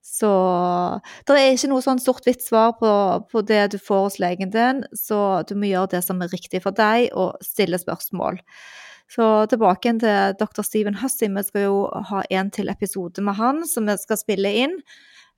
Så 0.00 0.30
det 1.28 1.36
er 1.36 1.54
ikke 1.54 1.70
noe 1.70 1.84
sånn 1.84 2.00
sort-hvitt 2.02 2.42
svar 2.44 2.74
på, 2.80 2.90
på, 3.30 3.42
det 3.46 3.62
du 3.74 3.78
får 3.80 4.06
hos 4.06 4.18
legen 4.22 4.52
din, 4.52 4.82
så 4.96 5.42
du 5.48 5.54
må 5.58 5.68
gjøre 5.68 5.94
det 5.96 6.04
som 6.06 6.22
er 6.24 6.32
riktig 6.32 6.62
for 6.64 6.76
deg, 6.76 7.10
og 7.12 7.36
stille 7.44 7.78
spørsmål. 7.80 8.40
Så 9.10 9.26
tilbake 9.50 9.92
til 9.98 10.36
dr. 10.38 10.62
Steven 10.62 11.00
Hussey. 11.00 11.28
Vi 11.34 11.42
skal 11.42 11.66
jo 11.66 11.78
ha 12.10 12.22
en 12.30 12.50
til 12.54 12.70
episode 12.70 13.22
med 13.26 13.36
han 13.40 13.64
som 13.66 13.90
vi 13.90 13.96
skal 13.98 14.20
spille 14.20 14.52
inn. 14.62 14.76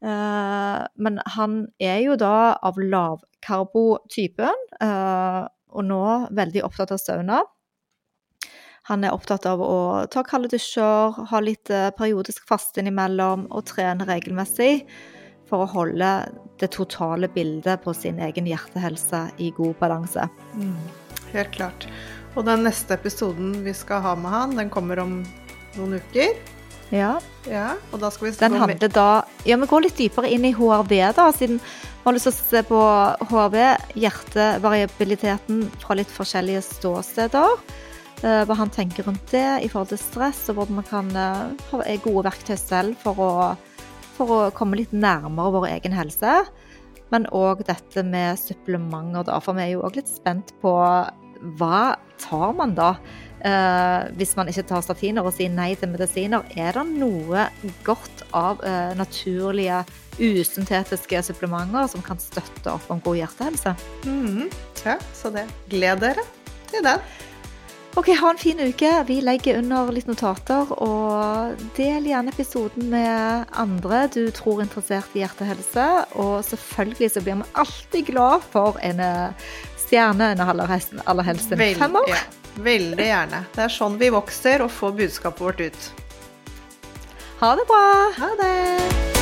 Eh, 0.02 0.82
men 0.98 1.18
han 1.36 1.58
er 1.80 2.02
jo 2.04 2.18
da 2.20 2.58
av 2.58 2.78
lavkarbotypen, 2.78 4.64
uh, 4.82 5.46
og 5.72 5.86
nå 5.88 6.04
veldig 6.36 6.64
opptatt 6.66 6.92
av 6.92 7.00
sauna. 7.00 7.42
Han 8.90 9.04
er 9.06 9.14
opptatt 9.14 9.46
av 9.46 9.60
å 9.62 9.74
ta 10.10 10.24
kalde 10.26 10.50
dusjer, 10.50 11.14
ha 11.30 11.40
litt 11.42 11.70
eh, 11.70 11.90
periodisk 11.94 12.46
faste 12.48 12.82
innimellom 12.82 13.44
og 13.54 13.66
trene 13.70 14.06
regelmessig 14.08 14.82
for 15.46 15.62
å 15.62 15.68
holde 15.70 16.08
det 16.58 16.70
totale 16.74 17.28
bildet 17.30 17.84
på 17.84 17.94
sin 17.94 18.18
egen 18.24 18.48
hjertehelse 18.48 19.26
i 19.38 19.52
god 19.54 19.76
balanse. 19.78 20.26
Mm, 20.56 20.74
helt 21.34 21.52
klart. 21.54 21.86
Og 22.34 22.46
den 22.48 22.64
neste 22.66 22.96
episoden 22.96 23.60
vi 23.62 23.74
skal 23.76 24.02
ha 24.02 24.16
med 24.18 24.32
han, 24.32 24.56
den 24.58 24.72
kommer 24.72 25.02
om 25.02 25.20
noen 25.76 26.00
uker. 26.00 26.34
Ja. 26.92 27.14
ja 27.48 27.68
og 27.92 28.02
da 28.02 28.10
skal 28.12 28.28
vi 28.28 28.34
den 28.36 28.58
handler 28.60 28.90
da 28.92 29.06
Ja, 29.48 29.56
vi 29.56 29.68
går 29.68 29.86
litt 29.86 29.96
dypere 29.96 30.28
inn 30.28 30.44
i 30.44 30.52
HRV, 30.56 30.92
da, 31.16 31.30
siden 31.36 31.62
vi 31.62 32.02
har 32.04 32.16
lyst 32.16 32.26
til 32.26 32.34
å 32.34 32.50
se 32.50 32.64
på 32.66 32.82
HRV, 33.30 33.56
hjertevariabiliteten 34.02 35.64
fra 35.78 35.96
litt 36.00 36.10
forskjellige 36.10 36.64
ståsteder. 36.66 37.62
Eh, 38.22 38.42
hva 38.46 38.54
han 38.54 38.70
tenker 38.70 39.08
rundt 39.08 39.32
det 39.34 39.64
i 39.64 39.70
forhold 39.70 39.90
til 39.90 39.98
stress, 39.98 40.44
og 40.50 40.60
hvordan 40.60 40.78
man 40.78 40.86
kan 40.86 41.08
eh, 41.18 41.70
ha 41.72 41.96
gode 42.04 42.26
verktøy 42.28 42.54
selv 42.60 42.98
for 43.02 43.18
å, 43.18 43.32
for 44.14 44.36
å 44.36 44.42
komme 44.54 44.78
litt 44.78 44.94
nærmere 44.94 45.56
vår 45.56 45.66
egen 45.72 45.96
helse. 45.96 46.36
Men 47.12 47.26
òg 47.34 47.64
dette 47.68 48.04
med 48.06 48.38
supplementer, 48.40 49.26
da. 49.28 49.40
For 49.42 49.58
vi 49.58 49.66
er 49.66 49.74
jo 49.74 49.82
òg 49.88 49.98
litt 49.98 50.10
spent 50.10 50.54
på 50.62 50.76
hva 51.58 51.82
tar 52.22 52.54
man 52.54 52.76
da? 52.78 52.92
Eh, 53.42 54.04
hvis 54.14 54.36
man 54.38 54.46
ikke 54.46 54.64
tar 54.70 54.84
statiner 54.86 55.26
og 55.26 55.34
sier 55.34 55.50
nei 55.50 55.72
til 55.78 55.90
medisiner, 55.90 56.46
er 56.54 56.78
det 56.78 56.84
noe 56.92 57.48
godt 57.82 58.22
av 58.38 58.62
eh, 58.62 58.94
naturlige, 58.98 59.82
usyntetiske 60.22 61.22
supplementer 61.24 61.88
som 61.90 62.04
kan 62.04 62.20
støtte 62.22 62.70
opp 62.70 62.86
om 62.92 63.02
god 63.02 63.18
hjertehelse? 63.18 63.74
Mm, 64.06 64.46
ja, 64.86 64.96
så 65.16 65.34
det. 65.34 65.48
Gled 65.72 66.04
dere 66.04 66.26
til 66.70 66.86
den. 66.86 67.02
Ok, 67.94 68.08
ha 68.16 68.30
en 68.30 68.38
fin 68.38 68.60
uke. 68.60 68.90
Vi 69.06 69.18
legger 69.20 69.58
under 69.60 69.90
litt 69.92 70.06
notater, 70.08 70.70
og 70.80 71.60
del 71.76 72.06
gjerne 72.08 72.32
episoden 72.32 72.88
med 72.92 73.50
andre 73.52 74.06
du 74.14 74.22
tror 74.32 74.62
er 74.62 74.64
interessert 74.64 75.12
i 75.12 75.20
hjertehelse. 75.20 75.88
Og 76.16 76.38
selvfølgelig 76.48 77.10
så 77.12 77.24
blir 77.24 77.42
vi 77.42 77.50
alltid 77.64 78.08
glad 78.08 78.46
for 78.54 78.80
en 78.80 79.02
eh, 79.04 79.50
stjerne 79.76 80.32
under 80.32 80.54
aller 80.54 80.72
helst 81.28 81.52
en 81.52 81.66
femmer. 81.76 82.08
Ja, 82.08 82.22
veldig 82.64 83.10
gjerne. 83.10 83.44
Det 83.52 83.66
er 83.66 83.76
sånn 83.76 84.00
vi 84.00 84.08
vokser 84.14 84.64
og 84.64 84.72
får 84.72 84.96
budskapet 85.02 85.44
vårt 85.44 85.60
ut. 85.60 85.90
Ha 87.44 87.56
det 87.60 87.68
bra. 87.68 87.84
Ha 88.22 88.36
det. 88.40 89.21